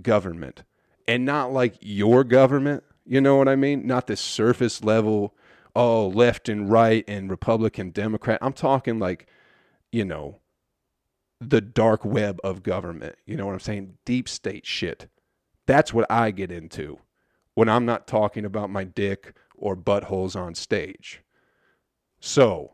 government. 0.00 0.64
And 1.06 1.24
not 1.24 1.52
like 1.52 1.76
your 1.80 2.24
government, 2.24 2.82
you 3.04 3.20
know 3.20 3.36
what 3.36 3.48
I 3.48 3.56
mean? 3.56 3.86
Not 3.86 4.06
the 4.06 4.16
surface 4.16 4.82
level, 4.82 5.34
oh, 5.74 6.08
left 6.08 6.48
and 6.48 6.70
right 6.70 7.04
and 7.06 7.30
Republican, 7.30 7.90
Democrat. 7.90 8.38
I'm 8.42 8.52
talking 8.52 8.98
like, 8.98 9.26
you 9.90 10.04
know, 10.04 10.38
the 11.40 11.60
dark 11.60 12.04
web 12.04 12.40
of 12.44 12.62
government. 12.62 13.16
You 13.26 13.36
know 13.36 13.46
what 13.46 13.52
I'm 13.52 13.60
saying? 13.60 13.98
Deep 14.04 14.28
state 14.28 14.66
shit. 14.66 15.08
That's 15.66 15.92
what 15.92 16.10
I 16.10 16.30
get 16.30 16.50
into 16.50 16.98
when 17.54 17.68
I'm 17.68 17.84
not 17.84 18.06
talking 18.06 18.44
about 18.44 18.70
my 18.70 18.84
dick 18.84 19.34
or 19.56 19.76
buttholes 19.76 20.34
on 20.34 20.54
stage. 20.54 21.22
So 22.24 22.70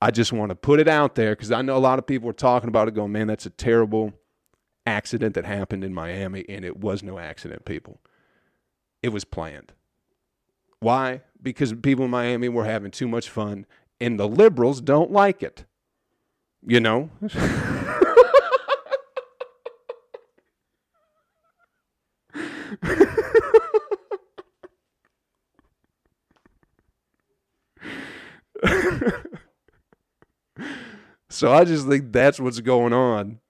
I 0.00 0.12
just 0.12 0.32
want 0.32 0.50
to 0.50 0.54
put 0.54 0.78
it 0.78 0.86
out 0.86 1.16
there 1.16 1.34
because 1.34 1.50
I 1.50 1.62
know 1.62 1.76
a 1.76 1.78
lot 1.78 1.98
of 1.98 2.06
people 2.06 2.30
are 2.30 2.32
talking 2.32 2.68
about 2.68 2.86
it 2.86 2.94
going, 2.94 3.10
man, 3.10 3.26
that's 3.26 3.44
a 3.44 3.50
terrible 3.50 4.12
accident 4.86 5.34
that 5.34 5.44
happened 5.44 5.82
in 5.82 5.92
Miami. 5.92 6.44
And 6.48 6.64
it 6.64 6.76
was 6.76 7.02
no 7.02 7.18
accident, 7.18 7.64
people. 7.64 8.00
It 9.02 9.08
was 9.08 9.24
planned. 9.24 9.72
Why? 10.78 11.22
Because 11.42 11.72
people 11.72 12.04
in 12.04 12.12
Miami 12.12 12.48
were 12.48 12.64
having 12.64 12.92
too 12.92 13.08
much 13.08 13.28
fun 13.28 13.66
and 14.00 14.18
the 14.18 14.28
liberals 14.28 14.80
don't 14.80 15.10
like 15.10 15.42
it. 15.42 15.64
You 16.64 16.78
know? 16.78 17.10
so 31.32 31.50
I 31.50 31.64
just 31.64 31.88
think 31.88 32.12
that's 32.12 32.38
what's 32.38 32.60
going 32.60 32.92
on 32.92 33.40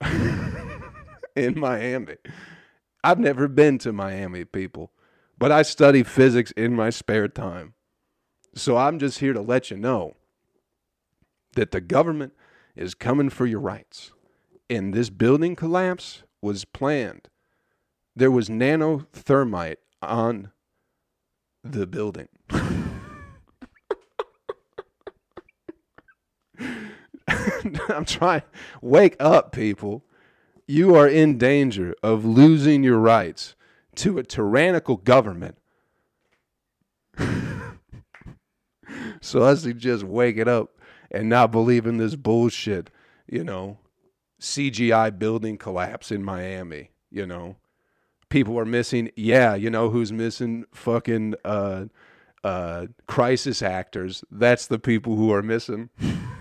in 1.36 1.58
Miami. 1.58 2.16
I've 3.04 3.20
never 3.20 3.46
been 3.46 3.78
to 3.78 3.92
Miami, 3.92 4.44
people, 4.44 4.90
but 5.38 5.52
I 5.52 5.62
study 5.62 6.02
physics 6.02 6.50
in 6.52 6.74
my 6.74 6.90
spare 6.90 7.28
time. 7.28 7.74
So 8.56 8.76
I'm 8.76 8.98
just 8.98 9.20
here 9.20 9.32
to 9.32 9.40
let 9.40 9.70
you 9.70 9.76
know 9.76 10.14
that 11.54 11.70
the 11.70 11.80
government 11.80 12.32
is 12.74 12.94
coming 12.94 13.30
for 13.30 13.46
your 13.46 13.60
rights. 13.60 14.10
And 14.68 14.92
this 14.92 15.08
building 15.08 15.54
collapse 15.54 16.24
was 16.42 16.64
planned. 16.64 17.28
There 18.16 18.30
was 18.30 18.48
nanothermite 18.48 19.76
on 20.02 20.50
the 21.62 21.86
building. 21.86 22.28
I'm 27.88 28.04
trying. 28.04 28.42
Wake 28.80 29.16
up, 29.20 29.52
people. 29.52 30.04
You 30.66 30.94
are 30.94 31.08
in 31.08 31.38
danger 31.38 31.94
of 32.02 32.24
losing 32.24 32.84
your 32.84 32.98
rights 32.98 33.54
to 33.96 34.18
a 34.18 34.22
tyrannical 34.22 34.96
government. 34.96 35.56
so 39.20 39.44
I 39.44 39.54
suggest 39.54 40.04
waking 40.04 40.48
up 40.48 40.78
and 41.10 41.28
not 41.28 41.50
believing 41.50 41.98
this 41.98 42.14
bullshit, 42.14 42.90
you 43.26 43.42
know, 43.42 43.78
CGI 44.40 45.18
building 45.18 45.58
collapse 45.58 46.10
in 46.12 46.22
Miami, 46.22 46.90
you 47.10 47.26
know. 47.26 47.56
People 48.28 48.56
are 48.58 48.64
missing, 48.64 49.10
yeah, 49.16 49.56
you 49.56 49.70
know 49.70 49.90
who's 49.90 50.12
missing 50.12 50.64
fucking 50.72 51.34
uh 51.44 51.86
uh 52.44 52.86
crisis 53.08 53.60
actors. 53.60 54.22
That's 54.30 54.68
the 54.68 54.78
people 54.78 55.16
who 55.16 55.32
are 55.32 55.42
missing. 55.42 55.90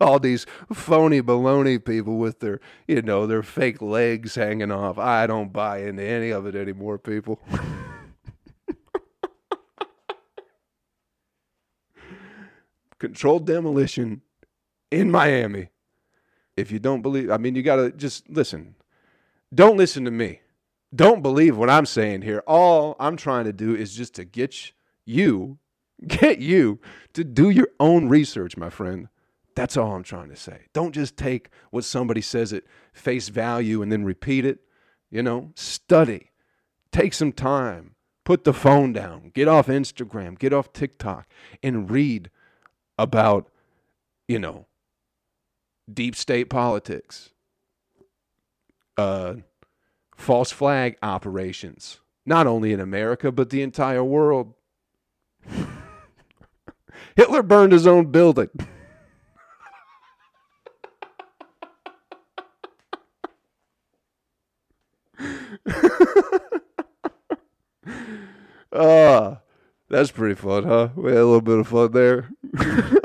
all 0.00 0.18
these 0.18 0.46
phony 0.72 1.20
baloney 1.22 1.84
people 1.84 2.16
with 2.16 2.40
their, 2.40 2.60
you 2.86 3.02
know, 3.02 3.26
their 3.26 3.42
fake 3.42 3.82
legs 3.82 4.34
hanging 4.34 4.70
off. 4.70 4.98
I 4.98 5.26
don't 5.26 5.52
buy 5.52 5.78
into 5.78 6.02
any 6.02 6.30
of 6.30 6.46
it 6.46 6.54
anymore, 6.54 6.98
people. 6.98 7.40
Controlled 12.98 13.46
demolition 13.46 14.22
in 14.90 15.10
Miami. 15.10 15.68
If 16.56 16.72
you 16.72 16.78
don't 16.80 17.02
believe, 17.02 17.30
I 17.30 17.36
mean, 17.36 17.54
you 17.54 17.62
got 17.62 17.76
to 17.76 17.92
just 17.92 18.28
listen. 18.28 18.74
Don't 19.54 19.76
listen 19.76 20.04
to 20.04 20.10
me. 20.10 20.40
Don't 20.94 21.22
believe 21.22 21.56
what 21.56 21.70
I'm 21.70 21.86
saying 21.86 22.22
here. 22.22 22.42
All 22.46 22.96
I'm 22.98 23.16
trying 23.16 23.44
to 23.44 23.52
do 23.52 23.74
is 23.74 23.94
just 23.94 24.14
to 24.14 24.24
get 24.24 24.72
you, 25.04 25.58
get 26.06 26.38
you 26.38 26.80
to 27.12 27.22
do 27.24 27.50
your 27.50 27.68
own 27.78 28.08
research, 28.08 28.56
my 28.56 28.70
friend. 28.70 29.08
That's 29.58 29.76
all 29.76 29.96
I'm 29.96 30.04
trying 30.04 30.28
to 30.28 30.36
say. 30.36 30.66
Don't 30.72 30.94
just 30.94 31.16
take 31.16 31.48
what 31.72 31.82
somebody 31.82 32.20
says 32.20 32.52
at 32.52 32.62
face 32.92 33.28
value 33.28 33.82
and 33.82 33.90
then 33.90 34.04
repeat 34.04 34.44
it. 34.44 34.60
You 35.10 35.20
know, 35.20 35.50
study. 35.56 36.30
Take 36.92 37.12
some 37.12 37.32
time. 37.32 37.96
Put 38.22 38.44
the 38.44 38.52
phone 38.52 38.92
down. 38.92 39.32
Get 39.34 39.48
off 39.48 39.66
Instagram. 39.66 40.38
Get 40.38 40.52
off 40.52 40.72
TikTok 40.72 41.26
and 41.60 41.90
read 41.90 42.30
about, 42.96 43.50
you 44.28 44.38
know, 44.38 44.66
deep 45.92 46.14
state 46.14 46.48
politics, 46.50 47.30
uh, 48.96 49.34
false 50.14 50.52
flag 50.52 50.96
operations, 51.02 51.98
not 52.24 52.46
only 52.46 52.72
in 52.72 52.78
America, 52.78 53.32
but 53.32 53.50
the 53.50 53.62
entire 53.62 54.04
world. 54.04 54.54
Hitler 57.16 57.42
burned 57.42 57.72
his 57.72 57.88
own 57.88 58.12
building. 58.12 58.50
Ah, 68.72 69.40
that's 69.88 70.10
pretty 70.10 70.34
fun, 70.34 70.64
huh? 70.64 70.90
We 70.94 71.10
had 71.10 71.20
a 71.20 71.24
little 71.24 71.40
bit 71.40 71.58
of 71.58 71.68
fun 71.68 71.92
there. 71.92 72.28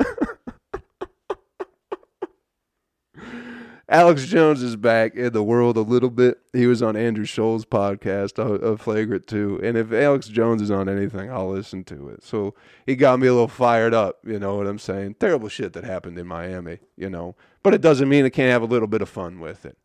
Alex 3.88 4.26
Jones 4.26 4.62
is 4.62 4.76
back 4.76 5.14
in 5.14 5.32
the 5.32 5.42
world 5.42 5.76
a 5.76 5.82
little 5.82 6.10
bit. 6.10 6.38
He 6.52 6.66
was 6.66 6.82
on 6.82 6.96
Andrew 6.96 7.24
Schulz's 7.24 7.64
podcast, 7.64 8.38
a, 8.38 8.54
a 8.54 8.76
Flagrant 8.76 9.26
2. 9.26 9.60
And 9.62 9.76
if 9.78 9.92
Alex 9.92 10.28
Jones 10.28 10.60
is 10.62 10.70
on 10.70 10.88
anything, 10.88 11.30
I'll 11.30 11.50
listen 11.50 11.84
to 11.84 12.08
it. 12.08 12.22
So 12.24 12.54
he 12.86 12.96
got 12.96 13.20
me 13.20 13.26
a 13.26 13.32
little 13.32 13.48
fired 13.48 13.94
up, 13.94 14.18
you 14.24 14.38
know 14.38 14.56
what 14.56 14.66
I'm 14.66 14.78
saying? 14.78 15.16
Terrible 15.20 15.48
shit 15.48 15.74
that 15.74 15.84
happened 15.84 16.18
in 16.18 16.26
Miami, 16.26 16.78
you 16.96 17.08
know. 17.08 17.36
But 17.62 17.74
it 17.74 17.80
doesn't 17.80 18.08
mean 18.08 18.24
I 18.24 18.30
can't 18.30 18.50
have 18.52 18.62
a 18.62 18.66
little 18.66 18.88
bit 18.88 19.02
of 19.02 19.08
fun 19.08 19.40
with 19.40 19.64
it. 19.64 19.78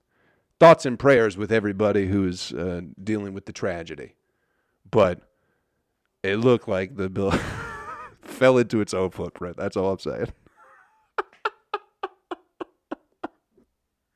Thoughts 0.60 0.86
and 0.86 1.00
prayers 1.00 1.38
with 1.38 1.52
everybody 1.54 2.08
who's 2.08 2.52
uh, 2.52 2.82
dealing 3.02 3.34
with 3.34 3.46
the 3.46 3.54
tragedy. 3.54 4.16
But 4.92 5.22
it 6.22 6.36
looked 6.38 6.68
like 6.68 6.98
the 6.98 7.10
bill 7.10 7.32
fell 8.22 8.58
into 8.58 8.82
its 8.82 8.94
own 8.94 9.12
footprint. 9.12 9.56
That's 9.56 9.78
all 9.78 9.94
I'm 9.94 10.00
saying. 10.00 10.34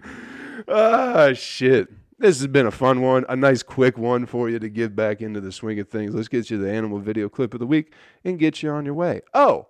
ah, 0.68 1.32
shit. 1.34 1.88
This 2.20 2.40
has 2.40 2.48
been 2.48 2.68
a 2.68 2.72
fun 2.72 3.02
one, 3.02 3.26
a 3.30 3.36
nice 3.36 3.64
quick 3.64 3.98
one 3.98 4.26
for 4.26 4.50
you 4.50 4.60
to 4.60 4.70
get 4.70 4.96
back 4.96 5.22
into 5.22 5.42
the 5.42 5.52
swing 5.52 5.80
of 5.80 5.90
things. 5.90 6.14
Let's 6.14 6.28
get 6.28 6.50
you 6.50 6.58
the 6.58 6.72
animal 6.72 7.00
video 7.00 7.30
clip 7.30 7.54
of 7.54 7.60
the 7.60 7.68
week 7.68 7.94
and 8.24 8.38
get 8.40 8.62
you 8.62 8.70
on 8.70 8.86
your 8.86 8.94
way. 8.94 9.22
Oh, 9.34 9.68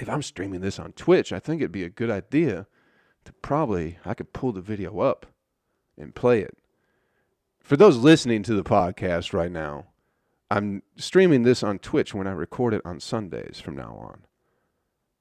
if 0.00 0.08
I'm 0.08 0.22
streaming 0.22 0.60
this 0.60 0.78
on 0.78 0.92
Twitch, 0.92 1.32
I 1.32 1.38
think 1.38 1.60
it'd 1.60 1.72
be 1.72 1.84
a 1.84 1.90
good 1.90 2.10
idea 2.10 2.66
to 3.24 3.32
probably, 3.32 3.98
I 4.04 4.14
could 4.14 4.32
pull 4.32 4.52
the 4.52 4.60
video 4.60 5.00
up 5.00 5.26
and 6.02 6.14
play 6.14 6.40
it. 6.40 6.58
For 7.60 7.76
those 7.76 7.96
listening 7.96 8.42
to 8.42 8.54
the 8.54 8.64
podcast 8.64 9.32
right 9.32 9.50
now, 9.50 9.86
I'm 10.50 10.82
streaming 10.96 11.44
this 11.44 11.62
on 11.62 11.78
Twitch 11.78 12.12
when 12.12 12.26
I 12.26 12.32
record 12.32 12.74
it 12.74 12.82
on 12.84 13.00
Sundays 13.00 13.60
from 13.60 13.76
now 13.76 13.96
on. 13.98 14.22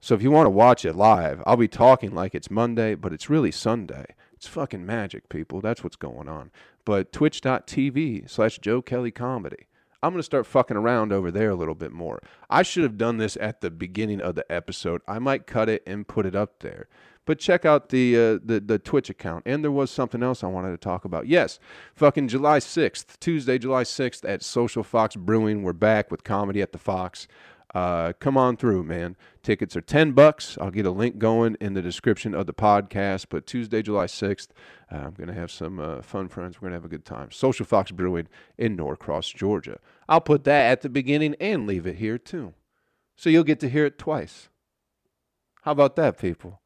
So 0.02 0.16
if 0.16 0.24
you 0.24 0.32
want 0.32 0.48
to 0.48 0.52
watch 0.52 0.84
it 0.84 0.96
live, 0.96 1.44
I'll 1.46 1.56
be 1.56 1.68
talking 1.68 2.14
like 2.14 2.34
it's 2.34 2.50
Monday, 2.50 2.96
but 2.96 3.14
it's 3.14 3.30
really 3.30 3.52
Sunday. 3.52 4.08
It's 4.34 4.48
fucking 4.48 4.86
magic, 4.86 5.30
people. 5.30 5.62
That's 5.62 5.84
what's 5.84 5.96
going 5.96 6.28
on. 6.28 6.50
But 6.84 7.14
twitch.tv 7.14 8.28
slash 8.28 8.58
Joe 8.58 8.82
Kelly 8.82 9.12
Comedy. 9.12 9.68
I'm 10.04 10.12
going 10.12 10.20
to 10.20 10.24
start 10.24 10.48
fucking 10.48 10.78
around 10.78 11.14
over 11.14 11.30
there 11.30 11.52
a 11.52 11.56
little 11.56 11.76
bit 11.76 11.92
more. 11.92 12.22
I 12.50 12.64
should 12.64 12.84
have 12.84 12.98
done 12.98 13.18
this 13.18 13.38
at 13.40 13.62
the 13.62 13.70
beginning 13.70 14.20
of 14.20 14.36
the 14.36 14.52
episode. 14.52 15.02
I 15.08 15.20
might 15.20 15.46
cut 15.46 15.70
it 15.70 15.84
and 15.86 16.08
put 16.08 16.26
it 16.26 16.36
up 16.36 16.60
there. 16.60 16.88
But 17.26 17.38
check 17.38 17.66
out 17.66 17.90
the 17.90 18.16
uh, 18.18 18.40
the 18.44 18.60
the 18.60 18.80
Twitch 18.80 19.10
account. 19.10 19.44
And 19.46 19.64
there 19.64 19.72
was 19.72 19.92
something 19.92 20.24
else 20.24 20.44
I 20.44 20.48
wanted 20.48 20.72
to 20.72 20.78
talk 20.78 21.06
about. 21.06 21.28
Yes, 21.28 21.60
fucking 21.94 22.30
July 22.30 22.58
6th, 22.58 23.20
Tuesday, 23.20 23.60
July 23.60 23.84
6th 23.84 24.28
at 24.28 24.42
Social 24.42 24.84
Fox 24.84 25.16
Brewing. 25.16 25.62
We're 25.62 25.74
back 25.74 26.10
with 26.10 26.24
comedy 26.24 26.64
at 26.64 26.72
the 26.72 26.80
Fox. 26.80 27.28
Uh, 27.74 28.12
come 28.20 28.38
on 28.38 28.58
through, 28.58 28.84
man. 28.84 29.16
Tickets 29.44 29.76
are 29.78 29.82
10 29.82 30.12
bucks. 30.12 30.58
I'll 30.60 30.72
get 30.72 30.86
a 30.86 30.92
link 30.92 31.18
going 31.18 31.56
in 31.62 31.74
the 31.74 31.82
description 31.82 32.36
of 32.36 32.46
the 32.46 32.54
podcast. 32.54 33.28
But 33.30 33.46
Tuesday, 33.46 33.82
July 33.82 34.06
6th, 34.06 34.50
uh, 34.92 34.96
I'm 34.96 35.14
going 35.14 35.30
to 35.30 35.34
have 35.34 35.52
some 35.52 35.80
uh, 35.80 36.02
fun 36.02 36.28
friends. 36.28 36.58
We're 36.58 36.68
going 36.70 36.72
to 36.72 36.78
have 36.78 36.86
a 36.86 36.90
good 36.90 37.06
time. 37.06 37.32
Social 37.32 37.66
Fox 37.66 37.92
Brewing 37.92 38.28
in 38.58 38.76
Norcross, 38.76 39.30
Georgia. 39.30 39.80
I'll 40.10 40.22
put 40.22 40.44
that 40.44 40.70
at 40.72 40.82
the 40.82 40.90
beginning 40.90 41.36
and 41.40 41.66
leave 41.66 41.88
it 41.88 41.96
here 41.96 42.18
too. 42.18 42.54
So 43.16 43.30
you'll 43.30 43.44
get 43.46 43.60
to 43.62 43.70
hear 43.70 43.86
it 43.86 43.98
twice. 43.98 44.50
How 45.62 45.72
about 45.72 45.96
that, 45.96 46.18
people? 46.18 46.60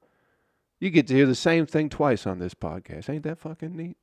You 0.79 0.89
get 0.89 1.07
to 1.07 1.13
hear 1.13 1.25
the 1.25 1.35
same 1.35 1.65
thing 1.65 1.89
twice 1.89 2.25
on 2.25 2.39
this 2.39 2.53
podcast. 2.53 3.09
Ain't 3.09 3.23
that 3.23 3.39
fucking 3.39 3.75
neat? 3.75 3.97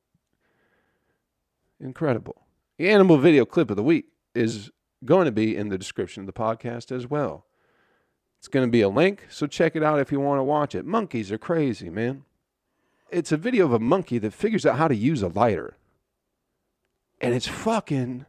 Incredible. 1.81 2.43
The 2.79 2.89
animal 2.91 3.19
video 3.19 3.45
clip 3.45 3.71
of 3.71 3.77
the 3.77 3.83
week 3.83 4.07
is 4.35 4.71
going 5.05 5.27
to 5.27 5.33
be 5.33 5.57
in 5.57 5.69
the 5.69 5.79
description 5.79 6.23
of 6.23 6.27
the 6.27 6.33
podcast 6.33 6.91
as 6.91 7.07
well. 7.07 7.47
It's 8.39 8.49
going 8.49 8.67
to 8.67 8.71
be 8.71 8.81
a 8.81 8.89
link, 8.89 9.27
so 9.31 9.47
check 9.47 9.77
it 9.77 9.83
out 9.83 10.01
if 10.01 10.11
you 10.11 10.19
want 10.19 10.39
to 10.39 10.45
watch 10.45 10.75
it. 10.75 10.85
Monkeys 10.85 11.31
are 11.31 11.39
crazy, 11.39 11.91
man. 11.91 12.25
It's 13.09 13.31
a 13.31 13.37
video 13.37 13.67
of 13.67 13.73
a 13.73 13.79
monkey 13.79 14.19
that 14.19 14.33
figures 14.33 14.67
out 14.67 14.79
how 14.79 14.89
to 14.89 14.97
use 14.97 15.23
a 15.23 15.29
lighter. 15.29 15.77
And 17.21 17.35
it's 17.35 17.47
fucking 17.47 18.27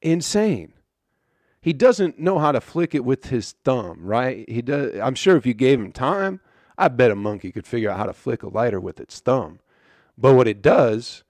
insane. 0.00 0.74
He 1.60 1.72
doesn't 1.72 2.18
know 2.18 2.38
how 2.38 2.52
to 2.52 2.60
flick 2.60 2.94
it 2.94 3.04
with 3.04 3.26
his 3.26 3.52
thumb, 3.64 3.98
right? 4.02 4.48
He 4.48 4.62
does 4.62 4.98
I'm 5.00 5.16
sure 5.16 5.36
if 5.36 5.44
you 5.44 5.54
gave 5.54 5.80
him 5.80 5.90
time, 5.90 6.40
I 6.76 6.88
bet 6.88 7.10
a 7.10 7.16
monkey 7.16 7.50
could 7.50 7.66
figure 7.66 7.90
out 7.90 7.98
how 7.98 8.06
to 8.06 8.12
flick 8.12 8.42
a 8.44 8.48
lighter 8.48 8.78
with 8.78 9.00
its 9.00 9.18
thumb. 9.18 9.58
But 10.16 10.34
what 10.34 10.46
it 10.46 10.62
does 10.62 11.24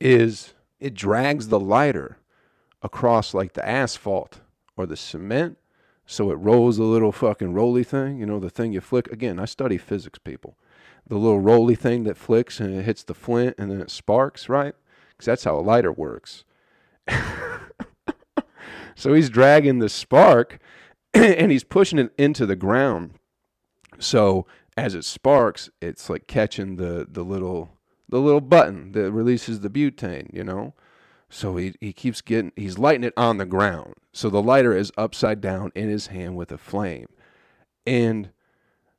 is 0.00 0.52
it 0.80 0.92
drags 0.92 1.48
the 1.48 1.60
lighter 1.60 2.18
across 2.84 3.34
like 3.34 3.54
the 3.54 3.68
asphalt 3.68 4.40
or 4.76 4.86
the 4.86 4.96
cement 4.96 5.58
so 6.06 6.30
it 6.30 6.34
rolls 6.34 6.78
a 6.78 6.84
little 6.84 7.12
fucking 7.12 7.54
roly 7.54 7.84
thing, 7.84 8.18
you 8.18 8.26
know, 8.26 8.38
the 8.38 8.50
thing 8.50 8.72
you 8.72 8.80
flick. 8.80 9.10
Again, 9.10 9.38
I 9.38 9.46
study 9.46 9.78
physics, 9.78 10.18
people. 10.18 10.56
The 11.06 11.16
little 11.16 11.40
roly 11.40 11.74
thing 11.74 12.04
that 12.04 12.16
flicks 12.16 12.60
and 12.60 12.74
it 12.74 12.84
hits 12.84 13.02
the 13.02 13.14
flint 13.14 13.54
and 13.58 13.70
then 13.70 13.80
it 13.80 13.90
sparks, 13.90 14.48
right? 14.48 14.74
Because 15.10 15.26
that's 15.26 15.44
how 15.44 15.56
a 15.56 15.60
lighter 15.60 15.92
works. 15.92 16.44
so 18.94 19.14
he's 19.14 19.30
dragging 19.30 19.78
the 19.78 19.88
spark 19.88 20.58
and 21.14 21.50
he's 21.50 21.64
pushing 21.64 21.98
it 21.98 22.12
into 22.18 22.46
the 22.46 22.56
ground. 22.56 23.14
So 23.98 24.46
as 24.76 24.94
it 24.94 25.04
sparks, 25.04 25.70
it's 25.80 26.10
like 26.10 26.26
catching 26.26 26.76
the, 26.76 27.06
the 27.10 27.22
little 27.22 27.70
the 28.10 28.20
little 28.20 28.42
button 28.42 28.92
that 28.92 29.10
releases 29.10 29.60
the 29.60 29.70
butane, 29.70 30.32
you 30.32 30.44
know? 30.44 30.74
So 31.34 31.56
he, 31.56 31.74
he 31.80 31.92
keeps 31.92 32.20
getting, 32.20 32.52
he's 32.54 32.78
lighting 32.78 33.02
it 33.02 33.12
on 33.16 33.38
the 33.38 33.44
ground. 33.44 33.94
So 34.12 34.30
the 34.30 34.40
lighter 34.40 34.72
is 34.72 34.92
upside 34.96 35.40
down 35.40 35.72
in 35.74 35.88
his 35.88 36.06
hand 36.06 36.36
with 36.36 36.52
a 36.52 36.56
flame. 36.56 37.08
And 37.84 38.30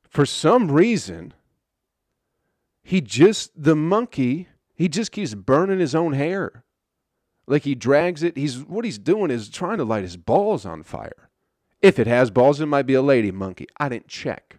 for 0.06 0.26
some 0.26 0.70
reason, 0.70 1.32
he 2.82 3.00
just, 3.00 3.52
the 3.56 3.74
monkey, 3.74 4.48
he 4.74 4.86
just 4.86 5.12
keeps 5.12 5.32
burning 5.32 5.80
his 5.80 5.94
own 5.94 6.12
hair. 6.12 6.62
Like 7.46 7.62
he 7.62 7.74
drags 7.74 8.22
it. 8.22 8.36
He's, 8.36 8.58
what 8.58 8.84
he's 8.84 8.98
doing 8.98 9.30
is 9.30 9.48
trying 9.48 9.78
to 9.78 9.84
light 9.84 10.02
his 10.02 10.18
balls 10.18 10.66
on 10.66 10.82
fire. 10.82 11.30
If 11.80 11.98
it 11.98 12.06
has 12.06 12.30
balls, 12.30 12.60
it 12.60 12.66
might 12.66 12.86
be 12.86 12.94
a 12.94 13.02
lady 13.02 13.30
monkey. 13.30 13.66
I 13.78 13.88
didn't 13.88 14.08
check. 14.08 14.58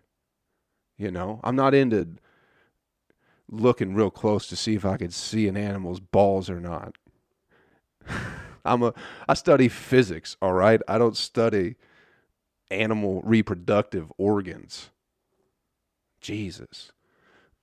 You 0.98 1.12
know, 1.12 1.42
I'm 1.44 1.56
not 1.56 1.76
into 1.76 2.16
looking 3.48 3.94
real 3.94 4.10
close 4.10 4.48
to 4.48 4.56
see 4.56 4.74
if 4.74 4.84
I 4.84 4.98
could 4.98 5.14
see 5.14 5.48
an 5.48 5.56
animal's 5.56 6.00
balls 6.00 6.50
or 6.50 6.60
not. 6.60 6.96
I'm 8.66 8.84
a 8.84 8.94
I 9.28 9.34
study 9.34 9.70
physics, 9.70 10.36
all 10.42 10.54
right? 10.54 10.82
I 10.88 10.98
don't 10.98 11.16
study 11.16 11.76
animal 12.70 13.22
reproductive 13.24 14.12
organs. 14.18 14.90
Jesus. 16.20 16.92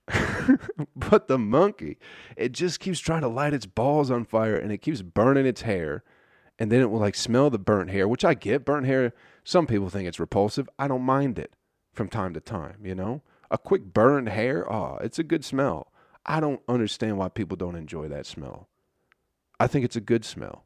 but 0.95 1.27
the 1.27 1.37
monkey, 1.37 1.97
it 2.37 2.51
just 2.51 2.79
keeps 2.79 2.99
trying 2.99 3.21
to 3.21 3.27
light 3.27 3.53
its 3.53 3.65
balls 3.65 4.11
on 4.11 4.23
fire 4.23 4.55
and 4.55 4.71
it 4.71 4.79
keeps 4.79 5.01
burning 5.01 5.45
its 5.45 5.61
hair 5.61 6.03
and 6.57 6.71
then 6.71 6.81
it 6.81 6.89
will 6.89 6.99
like 6.99 7.15
smell 7.15 7.49
the 7.49 7.59
burnt 7.59 7.89
hair, 7.89 8.07
which 8.07 8.23
I 8.23 8.33
get. 8.33 8.65
Burnt 8.65 8.85
hair, 8.85 9.13
some 9.43 9.67
people 9.67 9.89
think 9.89 10.07
it's 10.07 10.19
repulsive. 10.19 10.69
I 10.79 10.87
don't 10.87 11.01
mind 11.01 11.37
it 11.37 11.55
from 11.93 12.07
time 12.07 12.33
to 12.33 12.39
time, 12.39 12.77
you 12.83 12.95
know? 12.95 13.21
A 13.51 13.57
quick 13.57 13.93
burned 13.93 14.29
hair, 14.29 14.71
oh, 14.71 14.97
it's 15.01 15.19
a 15.19 15.23
good 15.23 15.43
smell. 15.43 15.91
I 16.25 16.39
don't 16.39 16.61
understand 16.67 17.17
why 17.17 17.29
people 17.29 17.57
don't 17.57 17.75
enjoy 17.75 18.07
that 18.07 18.25
smell. 18.25 18.69
I 19.59 19.67
think 19.67 19.85
it's 19.85 19.95
a 19.95 20.01
good 20.01 20.25
smell. 20.25 20.65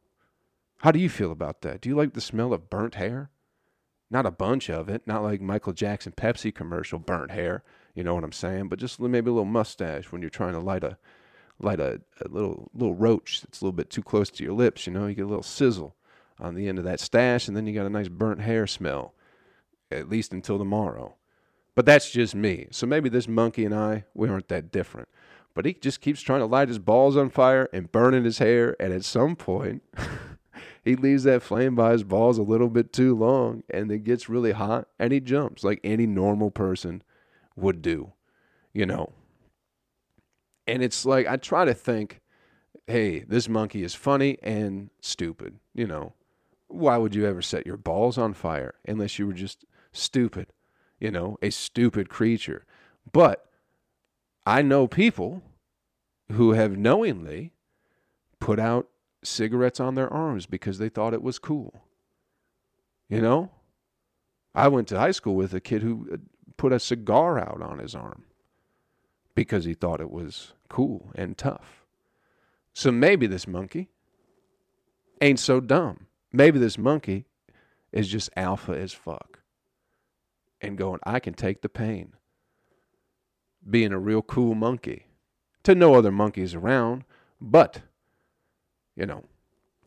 How 0.77 0.91
do 0.91 0.99
you 0.99 1.09
feel 1.09 1.31
about 1.31 1.61
that? 1.61 1.81
Do 1.81 1.89
you 1.89 1.95
like 1.95 2.13
the 2.13 2.21
smell 2.21 2.53
of 2.53 2.69
burnt 2.69 2.95
hair? 2.95 3.29
Not 4.09 4.25
a 4.25 4.31
bunch 4.31 4.69
of 4.69 4.89
it, 4.89 5.05
not 5.05 5.23
like 5.23 5.41
Michael 5.41 5.73
Jackson 5.73 6.13
Pepsi 6.13 6.53
commercial 6.53 6.97
burnt 6.97 7.31
hair, 7.31 7.63
you 7.93 8.03
know 8.03 8.15
what 8.15 8.23
I'm 8.23 8.31
saying? 8.31 8.69
But 8.69 8.79
just 8.79 8.99
maybe 8.99 9.29
a 9.29 9.33
little 9.33 9.45
mustache 9.45 10.11
when 10.11 10.21
you're 10.21 10.29
trying 10.29 10.53
to 10.53 10.59
light 10.59 10.83
a 10.83 10.97
light 11.59 11.79
a, 11.79 12.01
a 12.25 12.27
little 12.29 12.71
little 12.73 12.95
roach 12.95 13.41
that's 13.41 13.61
a 13.61 13.65
little 13.65 13.75
bit 13.75 13.89
too 13.89 14.01
close 14.01 14.29
to 14.31 14.43
your 14.43 14.53
lips, 14.53 14.87
you 14.87 14.93
know, 14.93 15.05
you 15.05 15.15
get 15.15 15.25
a 15.25 15.27
little 15.27 15.43
sizzle 15.43 15.95
on 16.39 16.55
the 16.55 16.67
end 16.67 16.79
of 16.79 16.85
that 16.85 16.99
stash 16.99 17.47
and 17.47 17.55
then 17.55 17.67
you 17.67 17.73
got 17.73 17.85
a 17.85 17.89
nice 17.89 18.07
burnt 18.07 18.41
hair 18.41 18.65
smell 18.65 19.13
at 19.91 20.09
least 20.09 20.31
until 20.31 20.57
tomorrow. 20.57 21.15
But 21.75 21.85
that's 21.85 22.09
just 22.09 22.33
me. 22.35 22.67
So 22.71 22.87
maybe 22.87 23.09
this 23.09 23.27
monkey 23.27 23.65
and 23.65 23.75
I, 23.75 24.05
we 24.13 24.29
aren't 24.29 24.47
that 24.47 24.71
different. 24.71 25.07
But 25.59 25.65
he 25.65 25.73
just 25.73 25.99
keeps 25.99 26.21
trying 26.21 26.39
to 26.39 26.45
light 26.45 26.69
his 26.69 26.79
balls 26.79 27.17
on 27.17 27.29
fire 27.29 27.67
and 27.73 27.91
burning 27.91 28.23
his 28.23 28.37
hair. 28.37 28.77
And 28.79 28.93
at 28.93 29.03
some 29.03 29.35
point, 29.35 29.83
he 30.85 30.95
leaves 30.95 31.23
that 31.23 31.43
flame 31.43 31.75
by 31.75 31.91
his 31.91 32.05
balls 32.05 32.37
a 32.37 32.43
little 32.43 32.69
bit 32.69 32.93
too 32.93 33.13
long 33.13 33.63
and 33.69 33.91
it 33.91 34.05
gets 34.05 34.29
really 34.29 34.53
hot 34.53 34.87
and 34.97 35.11
he 35.11 35.19
jumps 35.19 35.65
like 35.65 35.81
any 35.83 36.05
normal 36.05 36.49
person 36.49 37.03
would 37.57 37.81
do, 37.81 38.13
you 38.71 38.85
know. 38.85 39.11
And 40.65 40.81
it's 40.81 41.05
like, 41.05 41.27
I 41.27 41.35
try 41.35 41.65
to 41.65 41.73
think, 41.73 42.21
hey, 42.87 43.25
this 43.27 43.49
monkey 43.49 43.83
is 43.83 43.93
funny 43.93 44.37
and 44.41 44.91
stupid, 45.01 45.59
you 45.73 45.87
know. 45.87 46.13
Why 46.69 46.95
would 46.95 47.13
you 47.13 47.25
ever 47.25 47.41
set 47.41 47.67
your 47.67 47.75
balls 47.75 48.17
on 48.17 48.33
fire 48.33 48.75
unless 48.87 49.19
you 49.19 49.27
were 49.27 49.33
just 49.33 49.65
stupid, 49.91 50.53
you 51.01 51.11
know, 51.11 51.37
a 51.41 51.49
stupid 51.49 52.07
creature? 52.07 52.65
But 53.11 53.45
I 54.45 54.61
know 54.61 54.87
people 54.87 55.43
who 56.31 56.53
have 56.53 56.77
knowingly 56.77 57.53
put 58.39 58.59
out 58.59 58.87
cigarettes 59.23 59.79
on 59.79 59.95
their 59.95 60.11
arms 60.11 60.45
because 60.45 60.77
they 60.77 60.89
thought 60.89 61.13
it 61.13 61.23
was 61.23 61.39
cool. 61.39 61.81
You 63.07 63.21
know? 63.21 63.51
I 64.55 64.67
went 64.67 64.87
to 64.89 64.99
high 64.99 65.11
school 65.11 65.35
with 65.35 65.53
a 65.53 65.59
kid 65.59 65.81
who 65.81 66.07
uh, 66.11 66.17
put 66.57 66.71
a 66.71 66.79
cigar 66.79 67.39
out 67.39 67.61
on 67.61 67.79
his 67.79 67.95
arm 67.95 68.23
because 69.35 69.65
he 69.65 69.73
thought 69.73 70.01
it 70.01 70.11
was 70.11 70.53
cool 70.69 71.11
and 71.15 71.37
tough. 71.37 71.85
So 72.73 72.91
maybe 72.91 73.27
this 73.27 73.47
monkey 73.47 73.89
ain't 75.21 75.39
so 75.39 75.59
dumb. 75.59 76.07
Maybe 76.31 76.59
this 76.59 76.77
monkey 76.77 77.25
is 77.91 78.07
just 78.07 78.29
alpha 78.35 78.77
as 78.77 78.93
fuck 78.93 79.39
and 80.61 80.77
going, 80.77 80.99
I 81.03 81.19
can 81.19 81.33
take 81.33 81.61
the 81.61 81.69
pain 81.69 82.13
being 83.67 83.91
a 83.91 83.99
real 83.99 84.21
cool 84.21 84.55
monkey 84.55 85.08
to 85.63 85.75
no 85.75 85.95
other 85.95 86.11
monkeys 86.11 86.55
around. 86.55 87.03
But, 87.41 87.81
you 88.95 89.05
know, 89.05 89.23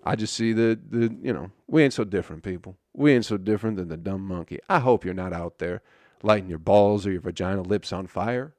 I 0.04 0.16
just 0.16 0.34
see 0.34 0.52
the, 0.52 0.78
the, 0.88 1.14
you 1.22 1.32
know, 1.32 1.50
we 1.66 1.82
ain't 1.82 1.92
so 1.92 2.04
different, 2.04 2.42
people. 2.42 2.76
We 2.94 3.12
ain't 3.12 3.24
so 3.24 3.36
different 3.36 3.76
than 3.76 3.88
the 3.88 3.96
dumb 3.96 4.26
monkey. 4.26 4.58
I 4.68 4.80
hope 4.80 5.04
you're 5.04 5.14
not 5.14 5.32
out 5.32 5.58
there 5.58 5.82
lighting 6.22 6.48
your 6.48 6.58
balls 6.58 7.06
or 7.06 7.12
your 7.12 7.20
vagina 7.20 7.62
lips 7.62 7.92
on 7.92 8.06
fire. 8.06 8.54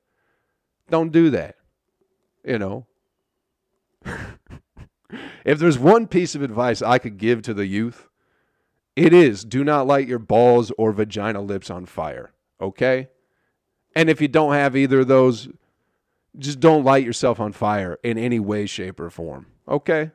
Don't 0.89 1.11
do 1.11 1.29
that. 1.29 1.55
You 2.43 2.59
know, 2.59 2.85
if 5.45 5.59
there's 5.59 5.79
one 5.79 6.07
piece 6.07 6.35
of 6.35 6.41
advice 6.41 6.81
I 6.81 6.97
could 6.97 7.17
give 7.17 7.41
to 7.43 7.53
the 7.53 7.65
youth, 7.65 8.09
it 8.95 9.13
is 9.13 9.43
do 9.43 9.63
not 9.63 9.87
light 9.87 10.07
your 10.07 10.19
balls 10.19 10.71
or 10.77 10.91
vagina 10.91 11.41
lips 11.41 11.69
on 11.69 11.85
fire. 11.85 12.33
Okay? 12.59 13.09
And 13.95 14.09
if 14.09 14.21
you 14.21 14.27
don't 14.27 14.53
have 14.53 14.75
either 14.75 15.01
of 15.01 15.07
those, 15.07 15.47
just 16.37 16.59
don't 16.59 16.83
light 16.83 17.05
yourself 17.05 17.39
on 17.39 17.51
fire 17.51 17.99
in 18.03 18.17
any 18.17 18.39
way, 18.39 18.65
shape, 18.65 18.99
or 18.99 19.09
form. 19.09 19.47
Okay? 19.67 20.11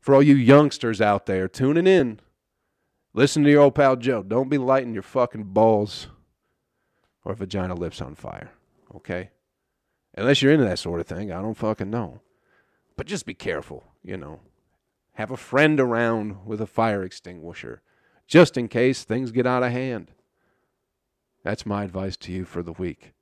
For 0.00 0.14
all 0.14 0.22
you 0.22 0.34
youngsters 0.34 1.00
out 1.00 1.26
there 1.26 1.48
tuning 1.48 1.86
in, 1.86 2.20
listen 3.14 3.44
to 3.44 3.50
your 3.50 3.62
old 3.62 3.74
pal 3.74 3.96
Joe. 3.96 4.22
Don't 4.22 4.48
be 4.50 4.58
lighting 4.58 4.94
your 4.94 5.02
fucking 5.02 5.44
balls 5.44 6.08
or 7.24 7.34
vagina 7.34 7.74
lips 7.74 8.00
on 8.00 8.14
fire. 8.14 8.50
Okay? 8.94 9.30
Unless 10.14 10.42
you're 10.42 10.52
into 10.52 10.64
that 10.64 10.78
sort 10.78 11.00
of 11.00 11.06
thing, 11.06 11.32
I 11.32 11.40
don't 11.40 11.54
fucking 11.54 11.90
know. 11.90 12.20
But 12.96 13.06
just 13.06 13.24
be 13.24 13.34
careful, 13.34 13.84
you 14.02 14.16
know. 14.16 14.40
Have 15.14 15.30
a 15.30 15.36
friend 15.36 15.78
around 15.80 16.44
with 16.46 16.60
a 16.60 16.66
fire 16.66 17.02
extinguisher 17.02 17.82
just 18.26 18.56
in 18.56 18.68
case 18.68 19.04
things 19.04 19.30
get 19.30 19.46
out 19.46 19.62
of 19.62 19.72
hand. 19.72 20.10
That's 21.42 21.66
my 21.66 21.84
advice 21.84 22.16
to 22.18 22.32
you 22.32 22.44
for 22.44 22.62
the 22.62 22.72
week. 22.72 23.12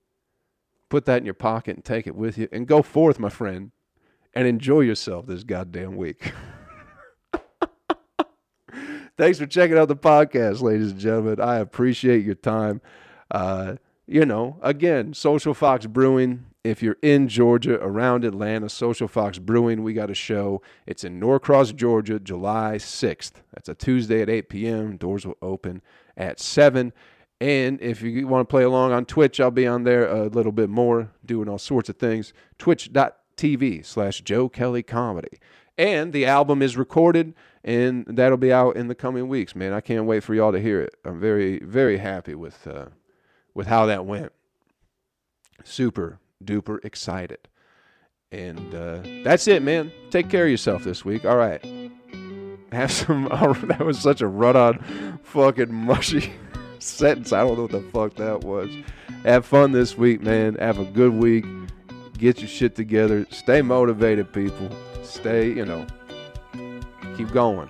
Put 0.90 1.06
that 1.06 1.18
in 1.18 1.24
your 1.24 1.34
pocket 1.34 1.76
and 1.76 1.84
take 1.84 2.06
it 2.06 2.14
with 2.14 2.36
you 2.36 2.48
and 2.52 2.66
go 2.66 2.82
forth, 2.82 3.18
my 3.18 3.30
friend, 3.30 3.70
and 4.34 4.46
enjoy 4.46 4.80
yourself 4.80 5.26
this 5.26 5.44
goddamn 5.44 5.96
week. 5.96 6.32
Thanks 9.16 9.38
for 9.38 9.46
checking 9.46 9.78
out 9.78 9.88
the 9.88 9.96
podcast, 9.96 10.60
ladies 10.62 10.90
and 10.90 11.00
gentlemen. 11.00 11.40
I 11.40 11.58
appreciate 11.58 12.24
your 12.24 12.34
time. 12.34 12.80
Uh, 13.30 13.76
you 14.06 14.26
know, 14.26 14.58
again, 14.62 15.14
Social 15.14 15.54
Fox 15.54 15.86
Brewing. 15.86 16.46
If 16.64 16.82
you're 16.82 16.98
in 17.00 17.28
Georgia, 17.28 17.80
around 17.80 18.24
Atlanta, 18.24 18.68
Social 18.68 19.06
Fox 19.08 19.38
Brewing, 19.38 19.82
we 19.82 19.94
got 19.94 20.10
a 20.10 20.14
show. 20.14 20.60
It's 20.86 21.04
in 21.04 21.20
Norcross, 21.20 21.72
Georgia, 21.72 22.18
July 22.18 22.76
6th. 22.76 23.32
That's 23.54 23.68
a 23.68 23.74
Tuesday 23.74 24.20
at 24.22 24.28
8 24.28 24.48
p.m. 24.48 24.96
Doors 24.96 25.24
will 25.24 25.38
open 25.40 25.80
at 26.16 26.40
7. 26.40 26.92
And 27.40 27.80
if 27.80 28.02
you 28.02 28.26
want 28.26 28.46
to 28.46 28.50
play 28.50 28.64
along 28.64 28.92
on 28.92 29.06
Twitch, 29.06 29.40
I'll 29.40 29.50
be 29.50 29.66
on 29.66 29.84
there 29.84 30.06
a 30.06 30.26
little 30.26 30.52
bit 30.52 30.68
more, 30.68 31.10
doing 31.24 31.48
all 31.48 31.58
sorts 31.58 31.88
of 31.88 31.96
things. 31.96 32.34
Twitch.tv 32.58 33.86
slash 33.86 34.20
Joe 34.20 34.48
Kelly 34.48 34.82
Comedy. 34.82 35.38
And 35.78 36.12
the 36.12 36.26
album 36.26 36.60
is 36.60 36.76
recorded, 36.76 37.32
and 37.64 38.04
that'll 38.06 38.36
be 38.36 38.52
out 38.52 38.76
in 38.76 38.88
the 38.88 38.94
coming 38.94 39.28
weeks, 39.28 39.56
man. 39.56 39.72
I 39.72 39.80
can't 39.80 40.04
wait 40.04 40.22
for 40.22 40.34
y'all 40.34 40.52
to 40.52 40.60
hear 40.60 40.82
it. 40.82 40.94
I'm 41.06 41.18
very, 41.18 41.58
very 41.60 41.96
happy 41.96 42.34
with 42.34 42.66
uh, 42.66 42.86
with 43.54 43.66
how 43.66 43.86
that 43.86 44.04
went. 44.04 44.32
Super 45.64 46.18
duper 46.44 46.84
excited. 46.84 47.48
And 48.30 48.74
uh, 48.74 49.00
that's 49.24 49.48
it, 49.48 49.62
man. 49.62 49.90
Take 50.10 50.28
care 50.28 50.44
of 50.44 50.50
yourself 50.50 50.84
this 50.84 51.04
week. 51.04 51.24
All 51.24 51.36
right. 51.36 51.64
Have 52.72 52.92
some. 52.92 53.28
That 53.68 53.80
was 53.80 53.98
such 53.98 54.20
a 54.20 54.26
run 54.26 54.56
on 54.56 55.18
fucking 55.22 55.72
mushy 55.72 56.32
sentence. 56.82 57.32
I 57.32 57.40
don't 57.40 57.56
know 57.56 57.62
what 57.62 57.72
the 57.72 57.90
fuck 57.92 58.14
that 58.14 58.44
was. 58.44 58.70
Have 59.24 59.46
fun 59.46 59.72
this 59.72 59.96
week, 59.96 60.22
man. 60.22 60.54
Have 60.56 60.78
a 60.78 60.84
good 60.84 61.12
week. 61.12 61.44
Get 62.18 62.40
your 62.40 62.48
shit 62.48 62.74
together. 62.74 63.26
Stay 63.30 63.62
motivated, 63.62 64.32
people. 64.32 64.70
Stay, 65.02 65.48
you 65.48 65.64
know, 65.64 65.86
keep 67.16 67.32
going. 67.32 67.68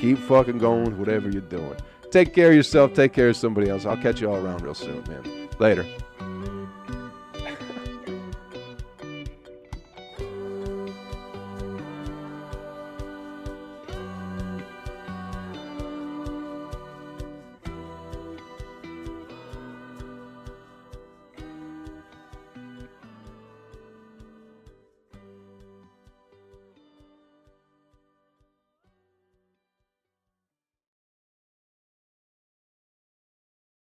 Keep 0.00 0.18
fucking 0.18 0.58
going 0.58 0.98
whatever 0.98 1.28
you're 1.28 1.42
doing. 1.42 1.76
Take 2.10 2.34
care 2.34 2.50
of 2.50 2.56
yourself. 2.56 2.94
Take 2.94 3.12
care 3.12 3.28
of 3.28 3.36
somebody 3.36 3.68
else. 3.68 3.86
I'll 3.86 3.96
catch 3.96 4.20
you 4.20 4.30
all 4.30 4.36
around 4.36 4.62
real 4.62 4.74
soon, 4.74 5.04
man. 5.08 5.48
Later. 5.58 5.84